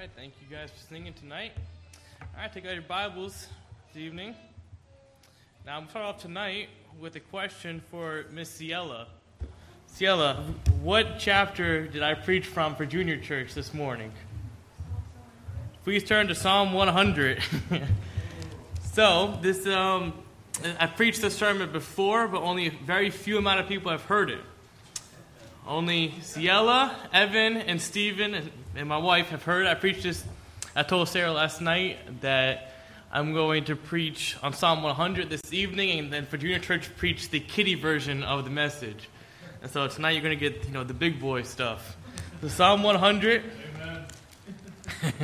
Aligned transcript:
right, 0.00 0.10
thank 0.16 0.32
you 0.40 0.56
guys 0.56 0.70
for 0.70 0.80
singing 0.88 1.12
tonight. 1.12 1.52
All 2.22 2.26
right, 2.38 2.50
take 2.50 2.64
out 2.64 2.72
your 2.72 2.80
Bibles 2.80 3.48
this 3.92 4.02
evening. 4.02 4.34
Now, 5.66 5.76
I'm 5.76 5.90
start 5.90 6.06
off 6.06 6.22
tonight 6.22 6.70
with 6.98 7.16
a 7.16 7.20
question 7.20 7.82
for 7.90 8.24
Miss 8.32 8.50
Ciela. 8.50 9.04
Ciela, 9.94 10.42
what 10.80 11.18
chapter 11.18 11.86
did 11.86 12.02
I 12.02 12.14
preach 12.14 12.46
from 12.46 12.76
for 12.76 12.86
junior 12.86 13.18
church 13.18 13.52
this 13.52 13.74
morning? 13.74 14.10
Please 15.84 16.02
turn 16.02 16.28
to 16.28 16.34
Psalm 16.34 16.72
100. 16.72 17.42
so, 18.94 19.38
this 19.42 19.66
um, 19.66 20.14
I 20.78 20.86
preached 20.86 21.20
this 21.20 21.36
sermon 21.36 21.72
before, 21.72 22.26
but 22.26 22.40
only 22.40 22.68
a 22.68 22.70
very 22.86 23.10
few 23.10 23.36
amount 23.36 23.60
of 23.60 23.68
people 23.68 23.90
have 23.90 24.04
heard 24.04 24.30
it. 24.30 24.40
Only 25.66 26.08
Ciela, 26.20 26.94
Evan, 27.12 27.56
and 27.56 27.80
Stephen, 27.80 28.50
and 28.74 28.88
my 28.88 28.96
wife 28.96 29.28
have 29.28 29.42
heard. 29.42 29.66
I 29.66 29.74
preached 29.74 30.02
this. 30.02 30.24
I 30.74 30.82
told 30.82 31.08
Sarah 31.08 31.32
last 31.32 31.60
night 31.60 32.22
that 32.22 32.72
I'm 33.12 33.32
going 33.34 33.64
to 33.66 33.76
preach 33.76 34.36
on 34.42 34.52
Psalm 34.52 34.82
100 34.82 35.28
this 35.30 35.52
evening, 35.52 35.98
and 35.98 36.12
then 36.12 36.26
for 36.26 36.38
junior 36.38 36.58
church, 36.58 36.88
preach 36.96 37.30
the 37.30 37.40
kiddie 37.40 37.74
version 37.74 38.22
of 38.22 38.44
the 38.44 38.50
message. 38.50 39.08
And 39.62 39.70
so 39.70 39.86
tonight 39.88 40.12
you're 40.12 40.22
going 40.22 40.38
to 40.38 40.50
get 40.50 40.64
you 40.64 40.72
know 40.72 40.84
the 40.84 40.94
big 40.94 41.20
boy 41.20 41.42
stuff. 41.42 41.96
The 42.40 42.48
Psalm 42.48 42.82
100. 42.82 43.42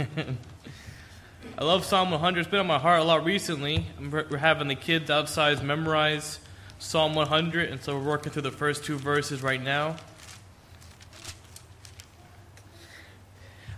I 1.58 1.64
love 1.64 1.84
Psalm 1.86 2.10
100. 2.10 2.40
It's 2.40 2.50
been 2.50 2.60
on 2.60 2.66
my 2.66 2.78
heart 2.78 3.00
a 3.00 3.04
lot 3.04 3.24
recently. 3.24 3.86
We're 3.98 4.36
having 4.36 4.68
the 4.68 4.74
kids 4.74 5.10
outside 5.10 5.62
memorize 5.62 6.40
Psalm 6.78 7.14
100, 7.14 7.70
and 7.70 7.82
so 7.82 7.96
we're 7.96 8.04
working 8.04 8.30
through 8.32 8.42
the 8.42 8.50
first 8.50 8.84
two 8.84 8.98
verses 8.98 9.42
right 9.42 9.62
now. 9.62 9.96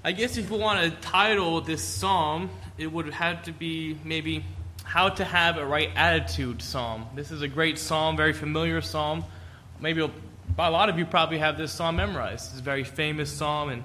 I 0.09 0.13
guess 0.13 0.39
if 0.39 0.51
we 0.51 0.57
want 0.57 0.81
to 0.81 1.01
title 1.03 1.61
this 1.61 1.85
psalm, 1.85 2.49
it 2.79 2.91
would 2.91 3.13
have 3.13 3.43
to 3.43 3.53
be 3.53 3.99
maybe 4.05 4.43
How 4.83 5.11
to 5.11 5.23
Have 5.23 5.59
a 5.59 5.67
Right 5.67 5.91
Attitude 5.95 6.63
Psalm. 6.63 7.05
This 7.15 7.31
is 7.31 7.43
a 7.43 7.47
great 7.47 7.79
psalm, 7.79 8.17
very 8.17 8.33
familiar 8.33 8.81
psalm. 8.81 9.23
Maybe 9.79 10.01
a 10.01 10.71
lot 10.71 10.89
of 10.89 10.99
you 10.99 11.05
probably 11.05 11.37
have 11.37 11.59
this 11.59 11.73
psalm 11.73 11.97
memorized. 11.97 12.53
It's 12.53 12.61
a 12.61 12.63
very 12.63 12.85
famous 12.85 13.31
psalm, 13.31 13.69
and 13.69 13.83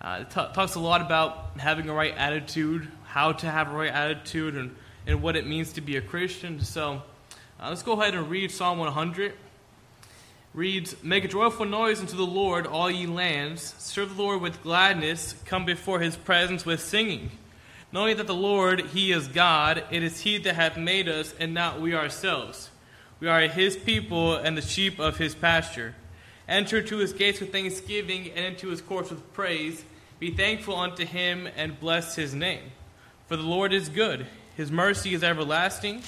uh, 0.00 0.18
it 0.20 0.30
t- 0.30 0.46
talks 0.54 0.76
a 0.76 0.78
lot 0.78 1.00
about 1.00 1.58
having 1.58 1.88
a 1.88 1.92
right 1.92 2.14
attitude, 2.16 2.86
how 3.02 3.32
to 3.32 3.50
have 3.50 3.72
a 3.72 3.74
right 3.74 3.92
attitude, 3.92 4.54
and, 4.54 4.76
and 5.08 5.22
what 5.22 5.34
it 5.34 5.44
means 5.44 5.72
to 5.72 5.80
be 5.80 5.96
a 5.96 6.00
Christian. 6.00 6.60
So 6.60 7.02
uh, 7.58 7.68
let's 7.68 7.82
go 7.82 8.00
ahead 8.00 8.14
and 8.14 8.30
read 8.30 8.52
Psalm 8.52 8.78
100 8.78 9.34
reads 10.54 10.94
Make 11.02 11.24
a 11.24 11.28
joyful 11.28 11.66
noise 11.66 12.00
unto 12.00 12.16
the 12.16 12.22
Lord, 12.22 12.66
all 12.66 12.90
ye 12.90 13.06
lands. 13.06 13.74
Serve 13.78 14.16
the 14.16 14.22
Lord 14.22 14.40
with 14.40 14.62
gladness. 14.62 15.34
Come 15.44 15.64
before 15.64 16.00
his 16.00 16.16
presence 16.16 16.64
with 16.64 16.80
singing. 16.80 17.32
Knowing 17.92 18.16
that 18.16 18.26
the 18.26 18.34
Lord, 18.34 18.80
he 18.86 19.12
is 19.12 19.28
God, 19.28 19.84
it 19.90 20.02
is 20.02 20.20
he 20.20 20.38
that 20.38 20.54
hath 20.54 20.76
made 20.76 21.08
us, 21.08 21.34
and 21.38 21.52
not 21.52 21.80
we 21.80 21.94
ourselves. 21.94 22.70
We 23.20 23.28
are 23.28 23.42
his 23.42 23.76
people 23.76 24.36
and 24.36 24.56
the 24.56 24.62
sheep 24.62 24.98
of 24.98 25.18
his 25.18 25.34
pasture. 25.34 25.94
Enter 26.48 26.82
to 26.82 26.98
his 26.98 27.12
gates 27.12 27.40
with 27.40 27.52
thanksgiving, 27.52 28.30
and 28.30 28.44
into 28.44 28.68
his 28.68 28.80
courts 28.80 29.10
with 29.10 29.32
praise. 29.32 29.84
Be 30.18 30.30
thankful 30.30 30.76
unto 30.76 31.04
him, 31.04 31.48
and 31.56 31.78
bless 31.78 32.16
his 32.16 32.34
name. 32.34 32.72
For 33.28 33.36
the 33.36 33.42
Lord 33.42 33.72
is 33.72 33.88
good, 33.88 34.26
his 34.56 34.70
mercy 34.70 35.14
is 35.14 35.24
everlasting, 35.24 36.02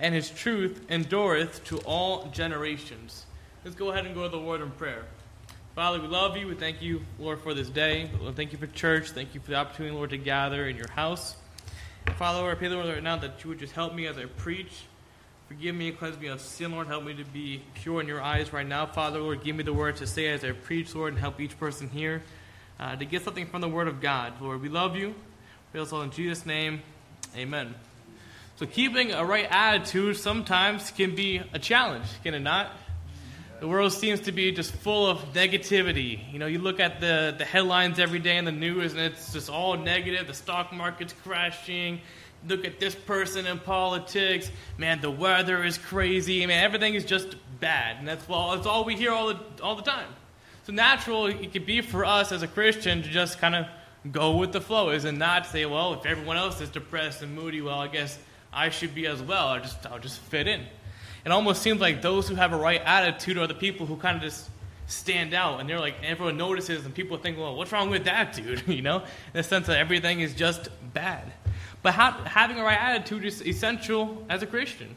and 0.00 0.14
his 0.14 0.30
truth 0.30 0.80
endureth 0.90 1.64
to 1.64 1.78
all 1.78 2.28
generations. 2.30 3.26
Let's 3.66 3.74
go 3.74 3.90
ahead 3.90 4.06
and 4.06 4.14
go 4.14 4.22
to 4.22 4.28
the 4.28 4.38
word 4.38 4.60
in 4.60 4.70
prayer. 4.70 5.02
Father, 5.74 6.00
we 6.00 6.06
love 6.06 6.36
you. 6.36 6.46
We 6.46 6.54
thank 6.54 6.82
you, 6.82 7.04
Lord, 7.18 7.40
for 7.40 7.52
this 7.52 7.68
day. 7.68 8.08
Lord, 8.20 8.36
thank 8.36 8.52
you 8.52 8.58
for 8.58 8.68
church. 8.68 9.10
Thank 9.10 9.34
you 9.34 9.40
for 9.40 9.50
the 9.50 9.56
opportunity, 9.56 9.92
Lord, 9.92 10.10
to 10.10 10.18
gather 10.18 10.68
in 10.68 10.76
your 10.76 10.88
house. 10.92 11.34
Father, 12.16 12.38
Lord, 12.38 12.54
I 12.54 12.58
pray, 12.60 12.68
Lord, 12.68 12.86
right 12.86 13.02
now 13.02 13.16
that 13.16 13.42
you 13.42 13.50
would 13.50 13.58
just 13.58 13.72
help 13.72 13.92
me 13.92 14.06
as 14.06 14.18
I 14.18 14.26
preach. 14.26 14.70
Forgive 15.48 15.74
me 15.74 15.88
and 15.88 15.98
cleanse 15.98 16.16
me 16.16 16.28
of 16.28 16.40
sin, 16.40 16.70
Lord. 16.70 16.86
Help 16.86 17.02
me 17.02 17.14
to 17.14 17.24
be 17.24 17.60
pure 17.74 18.00
in 18.00 18.06
your 18.06 18.22
eyes 18.22 18.52
right 18.52 18.64
now. 18.64 18.86
Father, 18.86 19.18
Lord, 19.18 19.42
give 19.42 19.56
me 19.56 19.64
the 19.64 19.72
word 19.72 19.96
to 19.96 20.06
say 20.06 20.28
as 20.28 20.44
I 20.44 20.52
preach, 20.52 20.94
Lord, 20.94 21.14
and 21.14 21.20
help 21.20 21.40
each 21.40 21.58
person 21.58 21.88
here 21.88 22.22
uh, 22.78 22.94
to 22.94 23.04
get 23.04 23.24
something 23.24 23.46
from 23.46 23.62
the 23.62 23.68
word 23.68 23.88
of 23.88 24.00
God. 24.00 24.34
Lord, 24.40 24.62
we 24.62 24.68
love 24.68 24.94
you. 24.94 25.12
We 25.72 25.80
also 25.80 26.02
in 26.02 26.12
Jesus' 26.12 26.46
name, 26.46 26.82
amen. 27.36 27.74
So 28.60 28.66
keeping 28.66 29.10
a 29.10 29.24
right 29.24 29.48
attitude 29.50 30.18
sometimes 30.18 30.92
can 30.92 31.16
be 31.16 31.42
a 31.52 31.58
challenge, 31.58 32.06
can 32.22 32.32
it 32.32 32.40
not? 32.40 32.70
The 33.58 33.66
world 33.66 33.92
seems 33.92 34.20
to 34.20 34.32
be 34.32 34.52
just 34.52 34.70
full 34.70 35.06
of 35.06 35.32
negativity. 35.32 36.30
You 36.30 36.38
know, 36.38 36.46
you 36.46 36.58
look 36.58 36.78
at 36.78 37.00
the, 37.00 37.34
the 37.38 37.44
headlines 37.44 37.98
every 37.98 38.18
day 38.18 38.36
in 38.36 38.44
the 38.44 38.52
news 38.52 38.92
and 38.92 39.00
it's 39.00 39.32
just 39.32 39.48
all 39.48 39.78
negative. 39.78 40.26
The 40.26 40.34
stock 40.34 40.74
market's 40.74 41.14
crashing. 41.24 42.02
Look 42.46 42.66
at 42.66 42.78
this 42.78 42.94
person 42.94 43.46
in 43.46 43.58
politics. 43.58 44.50
Man, 44.76 45.00
the 45.00 45.10
weather 45.10 45.64
is 45.64 45.78
crazy. 45.78 46.44
Man, 46.44 46.62
everything 46.62 46.94
is 46.94 47.06
just 47.06 47.34
bad. 47.58 47.96
And 47.96 48.06
that's 48.06 48.28
all, 48.28 48.54
that's 48.54 48.66
all 48.66 48.84
we 48.84 48.94
hear 48.94 49.10
all 49.10 49.28
the, 49.28 49.40
all 49.62 49.74
the 49.74 49.82
time. 49.82 50.08
So 50.64 50.74
natural 50.74 51.26
it 51.26 51.52
could 51.52 51.64
be 51.64 51.80
for 51.80 52.04
us 52.04 52.32
as 52.32 52.42
a 52.42 52.48
Christian 52.48 53.02
to 53.02 53.08
just 53.08 53.38
kind 53.38 53.54
of 53.54 53.66
go 54.12 54.36
with 54.36 54.52
the 54.52 54.60
flow, 54.60 54.90
is 54.90 55.04
and 55.04 55.18
not 55.18 55.46
say, 55.46 55.64
well, 55.64 55.94
if 55.94 56.04
everyone 56.04 56.36
else 56.36 56.60
is 56.60 56.68
depressed 56.68 57.22
and 57.22 57.34
moody, 57.34 57.62
well, 57.62 57.80
I 57.80 57.88
guess 57.88 58.18
I 58.52 58.68
should 58.68 58.94
be 58.94 59.06
as 59.06 59.22
well. 59.22 59.54
Or 59.54 59.60
just 59.60 59.86
I'll 59.86 59.98
just 59.98 60.18
fit 60.18 60.46
in 60.46 60.66
it 61.26 61.32
almost 61.32 61.60
seems 61.60 61.80
like 61.80 62.02
those 62.02 62.28
who 62.28 62.36
have 62.36 62.52
a 62.52 62.56
right 62.56 62.80
attitude 62.84 63.36
are 63.36 63.48
the 63.48 63.54
people 63.54 63.84
who 63.84 63.96
kind 63.96 64.16
of 64.16 64.22
just 64.22 64.48
stand 64.86 65.34
out 65.34 65.58
and 65.58 65.68
they're 65.68 65.80
like 65.80 65.96
everyone 66.04 66.36
notices 66.36 66.84
and 66.84 66.94
people 66.94 67.16
think 67.16 67.36
well 67.36 67.56
what's 67.56 67.72
wrong 67.72 67.90
with 67.90 68.04
that 68.04 68.32
dude? 68.34 68.62
You 68.68 68.82
know? 68.82 68.98
In 68.98 69.04
the 69.32 69.42
sense 69.42 69.66
that 69.66 69.76
everything 69.76 70.20
is 70.20 70.34
just 70.34 70.68
bad. 70.94 71.32
But 71.82 71.94
having 71.94 72.58
a 72.58 72.62
right 72.62 72.78
attitude 72.78 73.24
is 73.24 73.44
essential 73.44 74.24
as 74.28 74.42
a 74.42 74.46
christian. 74.46 74.96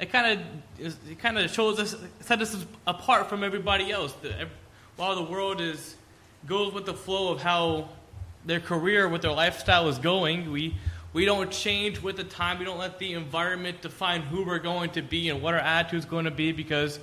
It 0.00 0.10
kind 0.10 0.40
of 0.40 0.96
it 1.10 1.18
kind 1.18 1.38
of 1.38 1.50
shows 1.50 1.78
us 1.78 1.94
sets 2.20 2.54
us 2.54 2.66
apart 2.86 3.28
from 3.28 3.44
everybody 3.44 3.90
else. 3.90 4.14
While 4.96 5.16
the 5.16 5.30
world 5.30 5.60
is 5.60 5.96
goes 6.46 6.72
with 6.72 6.86
the 6.86 6.94
flow 6.94 7.30
of 7.30 7.42
how 7.42 7.90
their 8.46 8.60
career 8.60 9.06
with 9.06 9.20
their 9.20 9.32
lifestyle 9.32 9.88
is 9.88 9.98
going 9.98 10.50
we 10.50 10.74
we 11.12 11.24
don't 11.24 11.50
change 11.50 12.02
with 12.02 12.16
the 12.16 12.24
time. 12.24 12.58
We 12.58 12.64
don't 12.64 12.78
let 12.78 12.98
the 12.98 13.14
environment 13.14 13.80
define 13.80 14.22
who 14.22 14.44
we're 14.44 14.58
going 14.58 14.90
to 14.90 15.02
be 15.02 15.28
and 15.30 15.40
what 15.40 15.54
our 15.54 15.60
attitude 15.60 16.00
is 16.00 16.04
going 16.04 16.26
to 16.26 16.30
be 16.30 16.52
because 16.52 17.00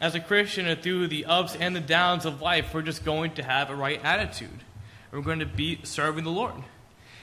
as 0.00 0.14
a 0.14 0.20
Christian 0.20 0.74
through 0.76 1.08
the 1.08 1.26
ups 1.26 1.54
and 1.54 1.76
the 1.76 1.80
downs 1.80 2.24
of 2.24 2.40
life, 2.40 2.72
we're 2.72 2.82
just 2.82 3.04
going 3.04 3.34
to 3.34 3.42
have 3.42 3.70
a 3.70 3.74
right 3.74 4.00
attitude. 4.02 4.64
We're 5.10 5.20
going 5.20 5.40
to 5.40 5.46
be 5.46 5.78
serving 5.84 6.24
the 6.24 6.30
Lord. 6.30 6.54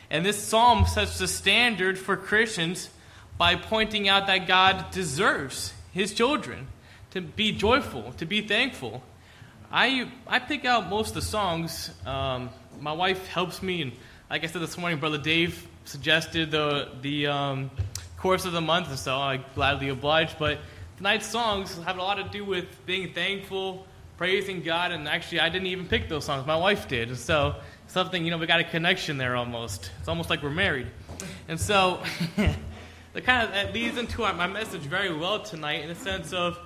And 0.09 0.25
this 0.25 0.41
psalm 0.41 0.85
sets 0.85 1.17
the 1.17 1.27
standard 1.27 1.97
for 1.97 2.15
Christians 2.15 2.89
by 3.37 3.55
pointing 3.55 4.07
out 4.07 4.27
that 4.27 4.47
God 4.47 4.91
deserves 4.91 5.73
his 5.91 6.13
children 6.13 6.67
to 7.11 7.21
be 7.21 7.51
joyful, 7.51 8.13
to 8.13 8.25
be 8.25 8.41
thankful. 8.41 9.03
I, 9.71 10.11
I 10.27 10.39
pick 10.39 10.65
out 10.65 10.89
most 10.89 11.09
of 11.09 11.15
the 11.15 11.21
songs. 11.21 11.91
Um, 12.05 12.49
my 12.79 12.93
wife 12.93 13.27
helps 13.27 13.63
me, 13.63 13.81
and 13.81 13.91
like 14.29 14.43
I 14.43 14.47
said 14.47 14.61
this 14.61 14.77
morning, 14.77 14.99
Brother 14.99 15.17
Dave 15.17 15.67
suggested 15.85 16.51
the 16.51 16.89
the 17.01 17.27
um, 17.27 17.71
course 18.17 18.45
of 18.45 18.51
the 18.53 18.61
month, 18.61 18.89
and 18.89 18.99
so 18.99 19.17
I 19.17 19.37
gladly 19.55 19.89
obliged. 19.89 20.37
But 20.39 20.59
tonight's 20.97 21.25
songs 21.25 21.77
have 21.83 21.97
a 21.97 22.01
lot 22.01 22.15
to 22.15 22.23
do 22.23 22.45
with 22.45 22.65
being 22.85 23.13
thankful, 23.13 23.85
praising 24.17 24.61
God, 24.61 24.91
and 24.91 25.07
actually, 25.07 25.39
I 25.39 25.49
didn't 25.49 25.67
even 25.67 25.87
pick 25.87 26.09
those 26.09 26.25
songs. 26.25 26.45
My 26.45 26.55
wife 26.55 26.87
did, 26.87 27.09
and 27.09 27.17
so 27.17 27.55
something 27.87 28.23
you 28.23 28.31
know 28.31 28.37
we 28.37 28.47
got 28.47 28.59
a 28.59 28.65
connection 28.65 29.17
there 29.17 29.35
almost. 29.35 29.91
It's 29.99 30.07
almost 30.07 30.29
like 30.29 30.43
we're 30.43 30.49
married, 30.49 30.87
and 31.47 31.59
so. 31.59 32.01
that 33.13 33.25
kind 33.25 33.45
of 33.45 33.53
that 33.53 33.73
leads 33.73 33.97
into 33.97 34.23
our, 34.23 34.33
my 34.33 34.47
message 34.47 34.81
very 34.83 35.13
well 35.13 35.41
tonight 35.41 35.81
in 35.81 35.89
the 35.89 35.95
sense 35.95 36.31
of 36.31 36.57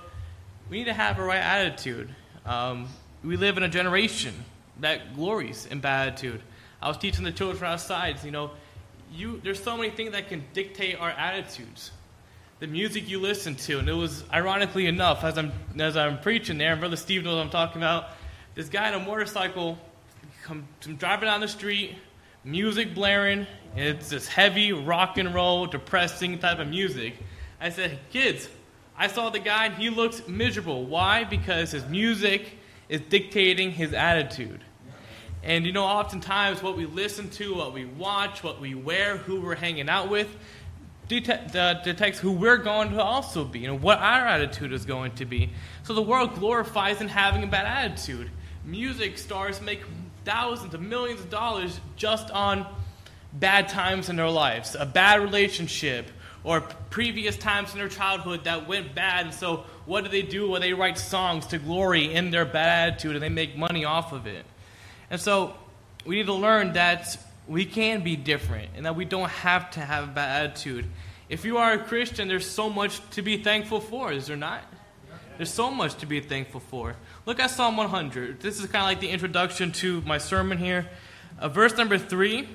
we 0.70 0.78
need 0.78 0.84
to 0.84 0.92
have 0.92 1.18
a 1.18 1.22
right 1.22 1.40
attitude. 1.40 2.08
Um, 2.44 2.88
we 3.24 3.36
live 3.36 3.56
in 3.56 3.64
a 3.64 3.68
generation 3.68 4.32
that 4.80 5.14
glories 5.16 5.66
in 5.66 5.80
bad 5.80 6.08
attitude. 6.08 6.42
I 6.80 6.88
was 6.88 6.98
teaching 6.98 7.24
the 7.24 7.32
children 7.32 7.58
from 7.58 7.68
outside, 7.68 8.22
you 8.22 8.30
know, 8.30 8.52
you 9.12 9.40
there's 9.42 9.62
so 9.62 9.76
many 9.76 9.90
things 9.90 10.12
that 10.12 10.28
can 10.28 10.44
dictate 10.52 10.98
our 10.98 11.10
attitudes. 11.10 11.90
The 12.58 12.66
music 12.66 13.08
you 13.08 13.20
listen 13.20 13.54
to, 13.56 13.78
and 13.78 13.88
it 13.88 13.92
was 13.92 14.24
ironically 14.32 14.86
enough, 14.86 15.24
as 15.24 15.36
I'm 15.36 15.52
as 15.78 15.96
I'm 15.96 16.20
preaching 16.20 16.58
there, 16.58 16.76
Brother 16.76 16.96
Steve 16.96 17.24
knows 17.24 17.36
what 17.36 17.42
I'm 17.42 17.50
talking 17.50 17.82
about. 17.82 18.10
This 18.54 18.68
guy 18.68 18.92
on 18.92 19.02
a 19.02 19.04
motorcycle 19.04 19.78
come, 20.42 20.66
come 20.80 20.96
driving 20.96 21.26
down 21.26 21.40
the 21.40 21.48
street, 21.48 21.96
music 22.44 22.94
blaring. 22.94 23.46
It's 23.74 24.08
this 24.08 24.26
heavy 24.26 24.72
rock 24.72 25.18
and 25.18 25.34
roll, 25.34 25.66
depressing 25.66 26.38
type 26.38 26.58
of 26.58 26.68
music. 26.68 27.16
I 27.60 27.70
said, 27.70 27.98
kids, 28.10 28.48
I 28.96 29.08
saw 29.08 29.28
the 29.28 29.38
guy, 29.38 29.66
and 29.66 29.74
he 29.74 29.90
looks 29.90 30.26
miserable. 30.26 30.86
Why? 30.86 31.24
Because 31.24 31.72
his 31.72 31.84
music 31.86 32.58
is 32.88 33.00
dictating 33.02 33.72
his 33.72 33.92
attitude. 33.92 34.62
And 35.46 35.64
you 35.64 35.70
know, 35.70 35.84
oftentimes 35.84 36.60
what 36.60 36.76
we 36.76 36.86
listen 36.86 37.30
to, 37.30 37.54
what 37.54 37.72
we 37.72 37.84
watch, 37.84 38.42
what 38.42 38.60
we 38.60 38.74
wear, 38.74 39.16
who 39.16 39.40
we're 39.40 39.54
hanging 39.54 39.88
out 39.88 40.10
with, 40.10 40.26
detect, 41.06 41.54
uh, 41.54 41.84
detects 41.84 42.18
who 42.18 42.32
we're 42.32 42.56
going 42.56 42.90
to 42.90 43.00
also 43.00 43.44
be 43.44 43.64
and 43.64 43.80
what 43.80 43.98
our 43.98 44.26
attitude 44.26 44.72
is 44.72 44.84
going 44.84 45.12
to 45.12 45.24
be. 45.24 45.50
So 45.84 45.94
the 45.94 46.02
world 46.02 46.34
glorifies 46.34 47.00
in 47.00 47.06
having 47.06 47.44
a 47.44 47.46
bad 47.46 47.64
attitude. 47.64 48.28
Music 48.64 49.18
stars 49.18 49.60
make 49.60 49.82
thousands 50.24 50.74
of 50.74 50.80
millions 50.80 51.20
of 51.20 51.30
dollars 51.30 51.78
just 51.94 52.28
on 52.32 52.66
bad 53.32 53.68
times 53.68 54.08
in 54.08 54.16
their 54.16 54.28
lives, 54.28 54.74
a 54.74 54.84
bad 54.84 55.20
relationship, 55.20 56.10
or 56.42 56.60
previous 56.90 57.36
times 57.36 57.72
in 57.72 57.78
their 57.78 57.88
childhood 57.88 58.42
that 58.44 58.66
went 58.66 58.96
bad. 58.96 59.26
And 59.26 59.34
so, 59.34 59.64
what 59.84 60.02
do 60.02 60.10
they 60.10 60.22
do? 60.22 60.50
Well, 60.50 60.60
they 60.60 60.72
write 60.72 60.98
songs 60.98 61.46
to 61.48 61.58
glory 61.58 62.12
in 62.12 62.32
their 62.32 62.44
bad 62.44 62.88
attitude 62.88 63.14
and 63.14 63.22
they 63.22 63.28
make 63.28 63.56
money 63.56 63.84
off 63.84 64.12
of 64.12 64.26
it. 64.26 64.44
And 65.10 65.20
so, 65.20 65.54
we 66.04 66.16
need 66.16 66.26
to 66.26 66.34
learn 66.34 66.74
that 66.74 67.16
we 67.48 67.64
can 67.64 68.02
be 68.02 68.16
different 68.16 68.70
and 68.76 68.86
that 68.86 68.96
we 68.96 69.04
don't 69.04 69.28
have 69.28 69.70
to 69.72 69.80
have 69.80 70.04
a 70.04 70.12
bad 70.12 70.50
attitude. 70.50 70.86
If 71.28 71.44
you 71.44 71.58
are 71.58 71.72
a 71.72 71.78
Christian, 71.78 72.28
there's 72.28 72.48
so 72.48 72.70
much 72.70 73.00
to 73.10 73.22
be 73.22 73.36
thankful 73.38 73.80
for, 73.80 74.12
is 74.12 74.26
there 74.26 74.36
not? 74.36 74.62
There's 75.36 75.52
so 75.52 75.70
much 75.70 75.96
to 75.96 76.06
be 76.06 76.20
thankful 76.20 76.60
for. 76.60 76.96
Look 77.26 77.40
at 77.40 77.50
Psalm 77.50 77.76
100. 77.76 78.40
This 78.40 78.58
is 78.58 78.66
kind 78.66 78.82
of 78.82 78.86
like 78.86 79.00
the 79.00 79.10
introduction 79.10 79.72
to 79.72 80.00
my 80.02 80.18
sermon 80.18 80.56
here. 80.56 80.88
Uh, 81.38 81.48
verse 81.48 81.76
number 81.76 81.98
3 81.98 82.48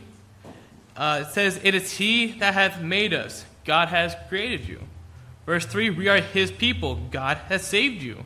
uh, 0.95 1.23
it 1.25 1.33
says, 1.33 1.59
It 1.63 1.75
is 1.75 1.91
He 1.91 2.33
that 2.39 2.53
hath 2.53 2.81
made 2.81 3.13
us. 3.13 3.45
God 3.65 3.89
has 3.89 4.15
created 4.29 4.67
you. 4.67 4.81
Verse 5.45 5.65
3 5.65 5.89
We 5.91 6.07
are 6.07 6.19
His 6.19 6.51
people. 6.51 6.95
God 6.95 7.37
has 7.49 7.63
saved 7.63 8.01
you. 8.01 8.23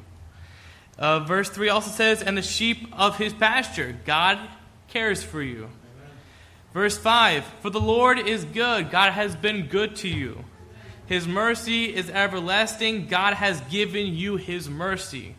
Uh, 0.97 1.19
verse 1.19 1.50
3 1.50 1.69
also 1.69 1.92
says, 1.92 2.21
And 2.21 2.38
the 2.38 2.42
sheep 2.42 2.88
of 2.94 3.18
His 3.18 3.33
pasture. 3.33 3.97
God 4.06 4.39
cares 4.88 5.24
for 5.24 5.42
you. 5.42 5.69
Verse 6.74 6.97
5 6.97 7.44
For 7.62 7.69
the 7.69 7.81
Lord 7.81 8.19
is 8.19 8.45
good, 8.45 8.92
God 8.92 9.13
has 9.13 9.36
been 9.36 9.68
good 9.68 9.95
to 9.97 10.07
you. 10.07 10.44
His 11.07 11.27
mercy 11.27 11.94
is 11.94 12.09
everlasting, 12.09 13.07
God 13.07 13.36
has 13.36 13.62
given 13.62 14.07
you 14.07 14.38
His 14.38 14.69
mercy, 14.69 15.36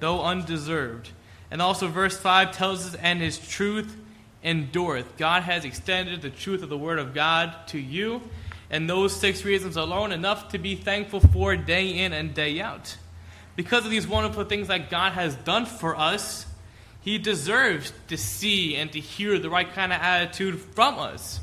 though 0.00 0.22
undeserved. 0.22 1.10
And 1.50 1.62
also, 1.62 1.88
verse 1.88 2.16
5 2.16 2.52
tells 2.52 2.86
us, 2.86 2.94
And 2.94 3.20
His 3.20 3.38
truth 3.38 3.96
endureth. 4.44 5.16
God 5.16 5.42
has 5.42 5.64
extended 5.64 6.22
the 6.22 6.30
truth 6.30 6.62
of 6.62 6.68
the 6.68 6.78
Word 6.78 6.98
of 6.98 7.14
God 7.14 7.54
to 7.68 7.78
you, 7.78 8.22
and 8.70 8.88
those 8.88 9.18
six 9.18 9.44
reasons 9.44 9.76
alone 9.76 10.12
enough 10.12 10.50
to 10.50 10.58
be 10.58 10.74
thankful 10.76 11.20
for 11.20 11.56
day 11.56 11.88
in 11.88 12.12
and 12.12 12.34
day 12.34 12.60
out. 12.60 12.96
Because 13.58 13.84
of 13.84 13.90
these 13.90 14.06
wonderful 14.06 14.44
things 14.44 14.68
that 14.68 14.88
God 14.88 15.14
has 15.14 15.34
done 15.34 15.66
for 15.66 15.96
us, 15.96 16.46
he 17.00 17.18
deserves 17.18 17.92
to 18.06 18.16
see 18.16 18.76
and 18.76 18.92
to 18.92 19.00
hear 19.00 19.36
the 19.40 19.50
right 19.50 19.68
kind 19.74 19.92
of 19.92 20.00
attitude 20.00 20.60
from 20.60 21.00
us. 21.00 21.40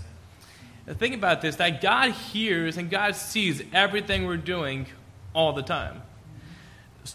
Now 0.87 0.93
think 0.93 1.13
about 1.13 1.41
this 1.41 1.57
that 1.57 1.81
God 1.81 2.11
hears 2.11 2.77
and 2.77 2.89
God 2.89 3.17
sees 3.17 3.61
everything 3.73 4.25
we're 4.25 4.37
doing 4.37 4.85
all 5.33 5.51
the 5.51 5.61
time. 5.61 6.03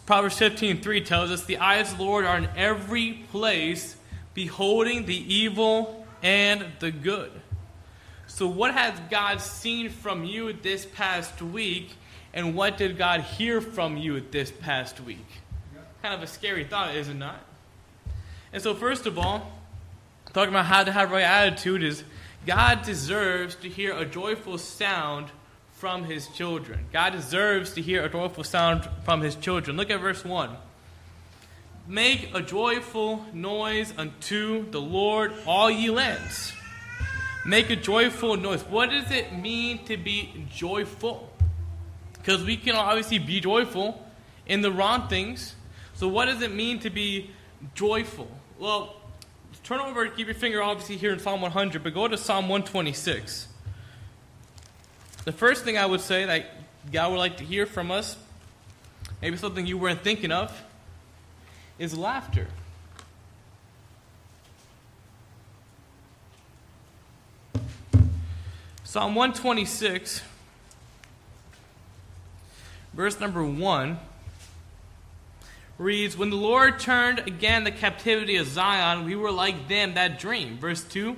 Proverbs 0.05 0.37
15:3 0.37 1.03
tells 1.03 1.31
us 1.31 1.45
the 1.45 1.57
eyes 1.57 1.93
of 1.93 1.97
the 1.97 2.03
Lord 2.03 2.23
are 2.23 2.37
in 2.37 2.47
every 2.55 3.25
place 3.31 3.95
beholding 4.35 5.07
the 5.07 5.33
evil 5.33 6.05
and 6.21 6.63
the 6.77 6.91
good. 6.91 7.31
So 8.27 8.45
what 8.45 8.75
has 8.75 8.93
God 9.09 9.41
seen 9.41 9.89
from 9.89 10.25
you 10.25 10.53
this 10.53 10.85
past 10.85 11.41
week 11.41 11.95
and 12.33 12.55
what 12.55 12.77
did 12.77 12.97
God 12.97 13.21
hear 13.21 13.61
from 13.61 13.97
you 13.97 14.21
this 14.21 14.51
past 14.51 15.01
week? 15.01 15.25
Kind 16.01 16.13
of 16.13 16.23
a 16.23 16.27
scary 16.27 16.63
thought, 16.63 16.95
is 16.95 17.09
it 17.09 17.15
not? 17.15 17.39
And 18.53 18.61
so, 18.61 18.73
first 18.73 19.05
of 19.05 19.17
all, 19.17 19.51
talking 20.33 20.53
about 20.53 20.65
how 20.65 20.83
to 20.83 20.91
have 20.91 21.11
right 21.11 21.23
attitude 21.23 21.83
is 21.83 22.03
God 22.45 22.83
deserves 22.83 23.55
to 23.55 23.69
hear 23.69 23.95
a 23.95 24.05
joyful 24.05 24.57
sound 24.57 25.27
from 25.73 26.05
his 26.05 26.27
children. 26.27 26.85
God 26.91 27.11
deserves 27.11 27.73
to 27.73 27.81
hear 27.81 28.03
a 28.03 28.09
joyful 28.09 28.43
sound 28.43 28.87
from 29.03 29.21
his 29.21 29.35
children. 29.35 29.77
Look 29.77 29.89
at 29.89 29.99
verse 29.99 30.23
1. 30.23 30.49
Make 31.87 32.33
a 32.33 32.41
joyful 32.41 33.25
noise 33.33 33.93
unto 33.97 34.69
the 34.69 34.79
Lord, 34.79 35.33
all 35.45 35.69
ye 35.69 35.89
lands. 35.89 36.53
Make 37.45 37.69
a 37.71 37.75
joyful 37.75 38.37
noise. 38.37 38.61
What 38.63 38.91
does 38.91 39.11
it 39.11 39.33
mean 39.33 39.83
to 39.85 39.97
be 39.97 40.45
joyful? 40.53 41.31
Because 42.21 42.43
we 42.43 42.55
can 42.57 42.75
obviously 42.75 43.17
be 43.17 43.39
joyful 43.39 44.05
in 44.45 44.61
the 44.61 44.71
wrong 44.71 45.07
things. 45.07 45.55
So, 45.95 46.07
what 46.07 46.25
does 46.25 46.41
it 46.41 46.53
mean 46.53 46.79
to 46.79 46.89
be 46.89 47.31
joyful? 47.73 48.29
Well, 48.59 48.95
turn 49.63 49.79
over, 49.79 50.07
keep 50.07 50.27
your 50.27 50.35
finger 50.35 50.61
obviously 50.61 50.97
here 50.97 51.13
in 51.13 51.19
Psalm 51.19 51.41
100, 51.41 51.83
but 51.83 51.93
go 51.93 52.07
to 52.07 52.17
Psalm 52.17 52.49
126. 52.49 53.47
The 55.25 55.31
first 55.31 55.63
thing 55.63 55.77
I 55.77 55.85
would 55.85 56.01
say 56.01 56.25
that 56.25 56.45
God 56.91 57.11
would 57.11 57.17
like 57.17 57.37
to 57.37 57.43
hear 57.43 57.65
from 57.65 57.91
us, 57.91 58.17
maybe 59.21 59.37
something 59.37 59.65
you 59.65 59.77
weren't 59.77 60.01
thinking 60.03 60.31
of, 60.31 60.51
is 61.77 61.97
laughter. 61.97 62.47
Psalm 68.83 69.15
126, 69.15 70.21
verse 72.93 73.19
number 73.19 73.43
1 73.43 73.99
reads, 75.77 76.17
When 76.17 76.29
the 76.29 76.35
Lord 76.35 76.79
turned 76.79 77.19
again 77.19 77.63
the 77.63 77.71
captivity 77.71 78.37
of 78.37 78.47
Zion, 78.47 79.05
we 79.05 79.15
were 79.15 79.31
like 79.31 79.67
them 79.67 79.95
that 79.95 80.19
dream. 80.19 80.57
Verse 80.57 80.83
2 80.83 81.17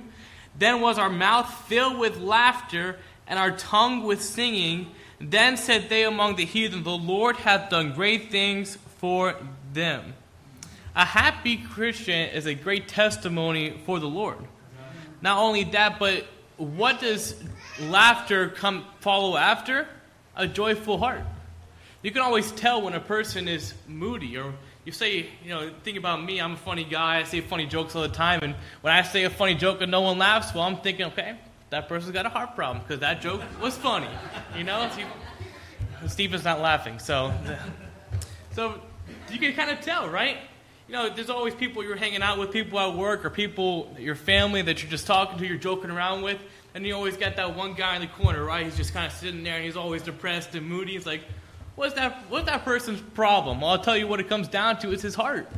Then 0.58 0.80
was 0.80 0.98
our 0.98 1.10
mouth 1.10 1.52
filled 1.68 1.98
with 1.98 2.18
laughter, 2.18 2.98
and 3.26 3.38
our 3.38 3.52
tongue 3.52 4.02
with 4.02 4.22
singing. 4.22 4.90
Then 5.20 5.56
said 5.56 5.88
they 5.88 6.04
among 6.04 6.36
the 6.36 6.44
heathen, 6.44 6.82
The 6.82 6.90
Lord 6.90 7.36
hath 7.36 7.70
done 7.70 7.92
great 7.92 8.30
things 8.30 8.76
for 8.98 9.36
them. 9.72 10.14
A 10.96 11.04
happy 11.04 11.56
Christian 11.56 12.30
is 12.30 12.46
a 12.46 12.54
great 12.54 12.88
testimony 12.88 13.80
for 13.84 13.98
the 13.98 14.06
Lord. 14.06 14.38
Not 15.22 15.38
only 15.38 15.64
that, 15.64 15.98
but 15.98 16.26
what 16.56 17.00
does 17.00 17.34
laughter 17.80 18.48
come 18.48 18.84
follow 19.00 19.36
after? 19.36 19.88
A 20.36 20.46
joyful 20.46 20.98
heart. 20.98 21.22
You 22.04 22.10
can 22.10 22.20
always 22.20 22.52
tell 22.52 22.82
when 22.82 22.92
a 22.92 23.00
person 23.00 23.48
is 23.48 23.72
moody, 23.88 24.36
or 24.36 24.52
you 24.84 24.92
say, 24.92 25.26
you 25.42 25.48
know, 25.48 25.70
think 25.84 25.96
about 25.96 26.22
me, 26.22 26.38
I'm 26.38 26.52
a 26.52 26.56
funny 26.56 26.84
guy, 26.84 27.16
I 27.20 27.24
say 27.24 27.40
funny 27.40 27.64
jokes 27.64 27.96
all 27.96 28.02
the 28.02 28.10
time, 28.10 28.40
and 28.42 28.54
when 28.82 28.92
I 28.92 29.00
say 29.00 29.24
a 29.24 29.30
funny 29.30 29.54
joke 29.54 29.80
and 29.80 29.90
no 29.90 30.02
one 30.02 30.18
laughs, 30.18 30.54
well, 30.54 30.64
I'm 30.64 30.76
thinking, 30.76 31.06
okay, 31.06 31.38
that 31.70 31.88
person's 31.88 32.12
got 32.12 32.26
a 32.26 32.28
heart 32.28 32.54
problem 32.54 32.84
because 32.86 33.00
that 33.00 33.22
joke 33.22 33.40
was 33.58 33.74
funny. 33.78 34.10
You 34.54 34.64
know, 34.64 34.90
Steve 36.06 36.34
is 36.34 36.44
not 36.44 36.60
laughing, 36.60 36.98
so 36.98 37.32
so 38.50 38.82
you 39.32 39.38
can 39.38 39.54
kind 39.54 39.70
of 39.70 39.80
tell, 39.80 40.06
right? 40.06 40.36
You 40.86 40.92
know, 40.92 41.08
there's 41.08 41.30
always 41.30 41.54
people 41.54 41.82
you're 41.82 41.96
hanging 41.96 42.20
out 42.20 42.38
with, 42.38 42.50
people 42.50 42.78
at 42.80 42.94
work, 42.94 43.24
or 43.24 43.30
people, 43.30 43.96
your 43.98 44.14
family 44.14 44.60
that 44.60 44.82
you're 44.82 44.90
just 44.90 45.06
talking 45.06 45.38
to, 45.38 45.46
you're 45.46 45.56
joking 45.56 45.90
around 45.90 46.20
with, 46.20 46.38
and 46.74 46.86
you 46.86 46.94
always 46.94 47.16
got 47.16 47.36
that 47.36 47.56
one 47.56 47.72
guy 47.72 47.94
in 47.94 48.02
the 48.02 48.08
corner, 48.08 48.44
right? 48.44 48.66
He's 48.66 48.76
just 48.76 48.92
kind 48.92 49.06
of 49.06 49.12
sitting 49.12 49.42
there, 49.42 49.56
and 49.56 49.64
he's 49.64 49.78
always 49.78 50.02
depressed 50.02 50.54
and 50.54 50.68
moody. 50.68 50.92
He's 50.92 51.06
like, 51.06 51.22
What's 51.76 51.94
that, 51.94 52.24
what's 52.28 52.46
that 52.46 52.64
person's 52.64 53.00
problem? 53.00 53.64
I'll 53.64 53.80
tell 53.80 53.96
you 53.96 54.06
what 54.06 54.20
it 54.20 54.28
comes 54.28 54.46
down 54.46 54.78
to. 54.80 54.92
It's 54.92 55.02
his 55.02 55.16
heart. 55.16 55.48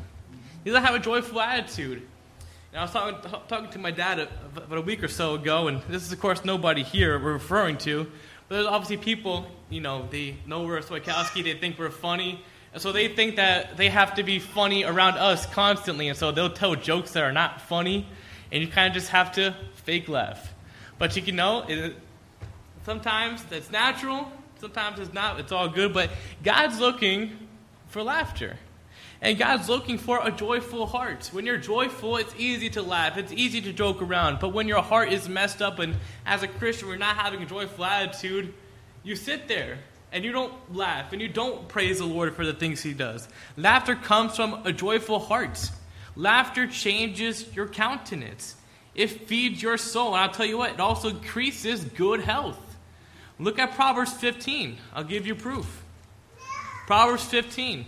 He 0.65 0.71
doesn't 0.71 0.85
have 0.85 0.95
a 0.95 0.99
joyful 0.99 1.41
attitude. 1.41 2.03
And 2.73 2.81
I 2.81 2.83
was 2.83 2.91
talking, 2.91 3.31
talking 3.49 3.71
to 3.71 3.79
my 3.79 3.91
dad 3.91 4.27
about 4.57 4.79
a 4.79 4.83
week 4.83 5.03
or 5.03 5.09
so 5.09 5.35
ago, 5.35 5.69
and 5.69 5.83
this 5.89 6.03
is, 6.03 6.13
of 6.13 6.21
course, 6.21 6.45
nobody 6.45 6.83
here 6.83 7.19
we're 7.19 7.35
referring 7.35 7.77
to. 7.79 8.05
But 8.49 8.55
there's 8.57 8.67
obviously 8.67 8.97
people, 8.97 9.47
you 9.69 9.81
know, 9.81 10.09
they 10.11 10.37
know 10.47 10.65
we're 10.65 10.81
Swikowski, 10.81 11.45
they 11.45 11.55
think 11.55 11.79
we're 11.79 11.91
funny. 11.91 12.43
And 12.73 12.81
so 12.81 12.93
they 12.93 13.09
think 13.09 13.37
that 13.37 13.77
they 13.77 13.89
have 13.89 14.15
to 14.15 14.23
be 14.23 14.39
funny 14.39 14.85
around 14.85 15.19
us 15.19 15.47
constantly. 15.47 16.09
And 16.09 16.17
so 16.17 16.33
they'll 16.33 16.51
tell 16.51 16.75
jokes 16.75 17.13
that 17.13 17.25
are 17.25 17.33
not 17.33 17.61
funny, 17.61 18.07
and 18.51 18.63
you 18.63 18.69
kind 18.69 18.89
of 18.89 18.95
just 18.95 19.11
have 19.11 19.33
to 19.33 19.55
fake 19.75 20.09
laugh. 20.09 20.55
But 20.99 21.15
you 21.15 21.23
can 21.23 21.37
know, 21.37 21.65
it, 21.69 21.95
sometimes 22.85 23.45
that's 23.45 23.71
natural, 23.71 24.31
Sometimes 24.59 24.99
it's 24.99 25.13
not, 25.13 25.39
it's 25.39 25.53
all 25.53 25.69
good, 25.69 25.93
but 25.93 26.11
God's 26.43 26.81
looking 26.81 27.37
for 27.89 28.03
laughter. 28.03 28.57
And 29.21 29.39
God's 29.39 29.69
looking 29.69 29.99
for 29.99 30.21
a 30.23 30.31
joyful 30.31 30.87
heart. 30.87 31.31
When 31.33 31.47
you're 31.47 31.57
joyful, 31.57 32.17
it's 32.17 32.35
easy 32.37 32.69
to 32.71 32.83
laugh, 32.83 33.17
it's 33.17 33.33
easy 33.33 33.61
to 33.63 33.73
joke 33.73 34.03
around. 34.03 34.41
But 34.41 34.51
when 34.51 34.69
your 34.69 34.83
heart 34.83 35.13
is 35.13 35.29
messed 35.29 35.63
up 35.63 35.79
and 35.79 35.97
as 36.27 36.43
a 36.43 36.49
Christian 36.49 36.89
we're 36.89 36.97
not 36.97 37.17
having 37.17 37.43
a 37.43 37.47
joyful 37.47 37.85
attitude, 37.85 38.53
you 39.03 39.17
sit 39.17 39.49
there 39.49 39.79
and 40.13 40.25
you 40.25 40.33
don't 40.33 40.53
laugh 40.75 41.13
and 41.13 41.21
you 41.21 41.29
don't 41.29 41.67
praise 41.69 41.99
the 41.99 42.05
Lord 42.05 42.35
for 42.35 42.45
the 42.45 42.53
things 42.53 42.83
He 42.83 42.93
does. 42.93 43.27
Laughter 43.57 43.95
comes 43.95 44.37
from 44.37 44.67
a 44.67 44.73
joyful 44.73 45.19
heart. 45.19 45.71
Laughter 46.15 46.67
changes 46.67 47.55
your 47.55 47.69
countenance, 47.69 48.57
it 48.95 49.09
feeds 49.29 49.63
your 49.63 49.77
soul. 49.77 50.15
And 50.15 50.23
I'll 50.23 50.31
tell 50.31 50.47
you 50.47 50.59
what, 50.59 50.73
it 50.73 50.81
also 50.81 51.09
increases 51.09 51.85
good 51.85 52.21
health. 52.21 52.66
Look 53.39 53.59
at 53.59 53.75
Proverbs 53.75 54.15
15. 54.15 54.79
I'll 54.95 55.05
give 55.05 55.27
you 55.27 55.35
proof. 55.35 55.83
Proverbs 56.87 57.25
15. 57.25 57.85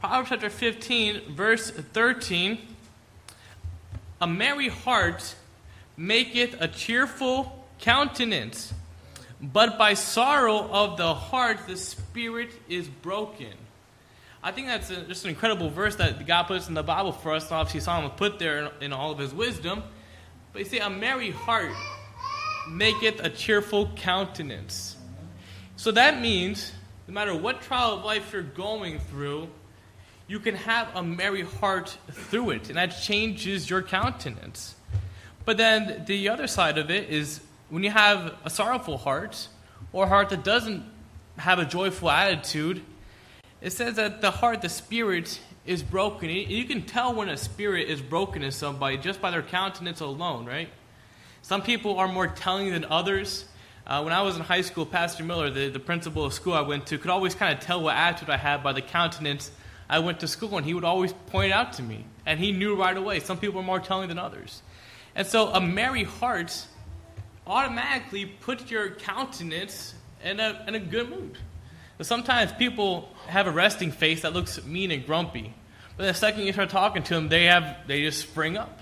Proverbs 0.00 0.30
chapter 0.30 0.48
15, 0.48 1.34
verse 1.34 1.70
13. 1.70 2.58
A 4.22 4.26
merry 4.26 4.68
heart 4.68 5.34
maketh 5.98 6.58
a 6.58 6.68
cheerful 6.68 7.66
countenance, 7.78 8.72
But 9.42 9.76
by 9.76 9.94
sorrow 9.94 10.68
of 10.70 10.96
the 10.96 11.14
heart, 11.14 11.66
the 11.66 11.76
spirit 11.76 12.50
is 12.68 12.88
broken. 12.88 13.52
I 14.42 14.52
think 14.52 14.68
that's 14.68 14.88
a, 14.90 15.02
just 15.02 15.24
an 15.24 15.30
incredible 15.30 15.68
verse 15.68 15.96
that 15.96 16.26
God 16.26 16.44
puts 16.44 16.68
in 16.68 16.74
the 16.74 16.82
Bible 16.82 17.12
for 17.12 17.34
us. 17.34 17.52
Obviously, 17.52 17.80
Solomon 17.80 18.10
put 18.12 18.38
there 18.38 18.58
in, 18.58 18.84
in 18.84 18.92
all 18.92 19.12
of 19.12 19.18
his 19.18 19.34
wisdom. 19.34 19.82
But 20.52 20.60
you 20.60 20.64
see, 20.64 20.78
a 20.78 20.88
merry 20.88 21.30
heart 21.30 21.72
maketh 22.70 23.20
a 23.20 23.28
cheerful 23.28 23.88
countenance. 23.96 24.96
So 25.76 25.92
that 25.92 26.20
means 26.20 26.72
no 27.06 27.14
matter 27.14 27.34
what 27.34 27.60
trial 27.60 27.98
of 27.98 28.04
life 28.04 28.32
you're 28.32 28.42
going 28.42 28.98
through, 28.98 29.48
you 30.26 30.38
can 30.38 30.54
have 30.54 30.88
a 30.94 31.02
merry 31.02 31.42
heart 31.42 31.96
through 32.10 32.50
it, 32.50 32.68
and 32.68 32.76
that 32.76 32.88
changes 33.02 33.68
your 33.68 33.82
countenance. 33.82 34.76
But 35.44 35.56
then 35.56 36.04
the 36.06 36.28
other 36.28 36.46
side 36.46 36.78
of 36.78 36.90
it 36.90 37.10
is 37.10 37.40
when 37.68 37.82
you 37.82 37.90
have 37.90 38.36
a 38.44 38.50
sorrowful 38.50 38.96
heart, 38.96 39.48
or 39.92 40.04
a 40.04 40.08
heart 40.08 40.28
that 40.28 40.44
doesn't 40.44 40.84
have 41.36 41.58
a 41.58 41.64
joyful 41.64 42.10
attitude, 42.10 42.82
it 43.60 43.70
says 43.70 43.96
that 43.96 44.20
the 44.20 44.30
heart, 44.30 44.62
the 44.62 44.68
spirit, 44.68 45.40
is 45.66 45.82
broken. 45.82 46.30
You 46.30 46.64
can 46.64 46.82
tell 46.82 47.14
when 47.14 47.28
a 47.28 47.36
spirit 47.36 47.88
is 47.88 48.00
broken 48.00 48.42
in 48.42 48.50
somebody 48.50 48.96
just 48.96 49.20
by 49.20 49.30
their 49.30 49.42
countenance 49.42 50.00
alone, 50.00 50.46
right? 50.46 50.68
Some 51.42 51.62
people 51.62 51.98
are 51.98 52.08
more 52.08 52.26
telling 52.26 52.70
than 52.72 52.84
others. 52.86 53.44
Uh, 53.86 54.02
when 54.02 54.12
I 54.12 54.22
was 54.22 54.36
in 54.36 54.42
high 54.42 54.60
school, 54.62 54.86
Pastor 54.86 55.24
Miller, 55.24 55.50
the, 55.50 55.68
the 55.68 55.78
principal 55.78 56.24
of 56.24 56.32
school 56.32 56.54
I 56.54 56.60
went 56.60 56.86
to, 56.88 56.98
could 56.98 57.10
always 57.10 57.34
kind 57.34 57.52
of 57.52 57.60
tell 57.60 57.82
what 57.82 57.96
attitude 57.96 58.30
I 58.30 58.36
had 58.36 58.62
by 58.62 58.72
the 58.72 58.82
countenance 58.82 59.50
I 59.88 59.98
went 59.98 60.20
to 60.20 60.28
school, 60.28 60.56
and 60.56 60.64
he 60.64 60.72
would 60.72 60.84
always 60.84 61.12
point 61.12 61.52
out 61.52 61.72
to 61.74 61.82
me. 61.82 62.04
And 62.24 62.38
he 62.38 62.52
knew 62.52 62.76
right 62.76 62.96
away. 62.96 63.20
Some 63.20 63.38
people 63.38 63.60
are 63.60 63.64
more 63.64 63.80
telling 63.80 64.08
than 64.08 64.18
others. 64.18 64.62
And 65.14 65.26
so 65.26 65.48
a 65.48 65.60
merry 65.60 66.04
heart 66.04 66.66
automatically 67.46 68.26
puts 68.26 68.70
your 68.70 68.90
countenance 68.90 69.94
in 70.24 70.38
a, 70.38 70.64
in 70.68 70.76
a 70.76 70.78
good 70.78 71.10
mood. 71.10 71.36
But 72.00 72.06
sometimes 72.06 72.50
people 72.52 73.10
have 73.26 73.46
a 73.46 73.50
resting 73.50 73.92
face 73.92 74.22
that 74.22 74.32
looks 74.32 74.64
mean 74.64 74.90
and 74.90 75.04
grumpy. 75.04 75.52
But 75.98 76.06
the 76.06 76.14
second 76.14 76.46
you 76.46 76.52
start 76.54 76.70
talking 76.70 77.02
to 77.02 77.14
them, 77.14 77.28
they, 77.28 77.44
have, 77.44 77.76
they 77.86 78.00
just 78.00 78.22
spring 78.22 78.56
up. 78.56 78.80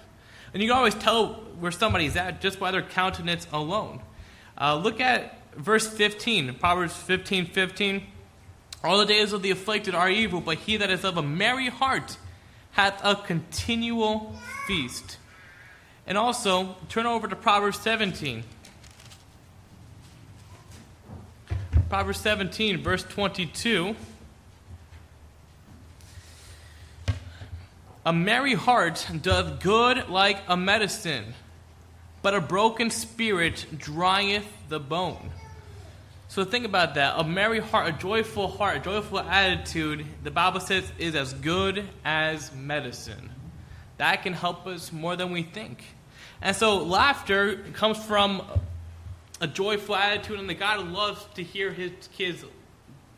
And 0.55 0.63
you 0.63 0.69
can 0.69 0.79
always 0.79 0.95
tell 0.95 1.43
where 1.59 1.73
somebody's 1.73 2.15
at 2.15 2.41
just 2.41 2.61
by 2.61 2.71
their 2.71 2.83
countenance 2.83 3.49
alone. 3.53 4.03
Uh, 4.57 4.77
look 4.77 5.01
at 5.01 5.37
verse 5.57 5.85
15, 5.85 6.55
Proverbs 6.61 6.95
15 6.95 7.47
15. 7.47 8.07
All 8.85 8.99
the 8.99 9.05
days 9.05 9.33
of 9.33 9.43
the 9.43 9.51
afflicted 9.51 9.97
are 9.97 10.09
evil, 10.09 10.41
but 10.41 10.59
he 10.59 10.77
that 10.77 10.89
is 10.89 11.03
of 11.05 11.17
a 11.17 11.23
merry 11.23 11.71
heart 11.71 12.19
hath 12.71 13.01
a 13.03 13.17
continual 13.17 14.37
feast. 14.69 15.19
And 16.07 16.17
also, 16.17 16.77
turn 16.89 17.07
over 17.07 17.27
to 17.27 17.35
Proverbs 17.35 17.81
17. 17.81 18.45
Proverbs 21.89 22.21
17, 22.21 22.83
verse 22.83 23.03
22. 23.03 23.97
A 28.05 28.13
merry 28.13 28.53
heart 28.53 29.07
doth 29.23 29.63
good 29.63 30.07
like 30.11 30.37
a 30.49 30.57
medicine, 30.57 31.33
but 32.21 32.35
a 32.35 32.43
broken 32.43 32.91
spirit 32.91 33.65
drieth 33.75 34.47
the 34.69 34.79
bone. 34.79 35.31
So 36.29 36.45
think 36.45 36.67
about 36.67 36.97
that. 36.97 37.15
A 37.17 37.25
merry 37.25 37.61
heart, 37.61 37.89
a 37.89 37.93
joyful 37.93 38.49
heart, 38.49 38.77
a 38.77 38.81
joyful 38.81 39.21
attitude, 39.21 40.05
the 40.23 40.31
Bible 40.31 40.61
says, 40.61 40.93
is 40.99 41.15
as 41.15 41.33
good 41.33 41.89
as 42.05 42.55
medicine. 42.55 43.31
That 43.97 44.23
can 44.23 44.35
help 44.35 44.67
us 44.67 44.93
more 44.93 45.17
than 45.17 45.33
we 45.33 45.43
think. 45.43 45.83
And 46.43 46.55
so 46.55 46.85
laughter 46.85 47.65
comes 47.73 47.97
from 47.97 48.43
a 49.41 49.47
joyful 49.47 49.95
attitude, 49.95 50.39
and 50.39 50.49
the 50.49 50.55
God 50.55 50.87
loves 50.89 51.25
to 51.35 51.43
hear 51.43 51.73
his 51.73 51.93
kids 52.15 52.45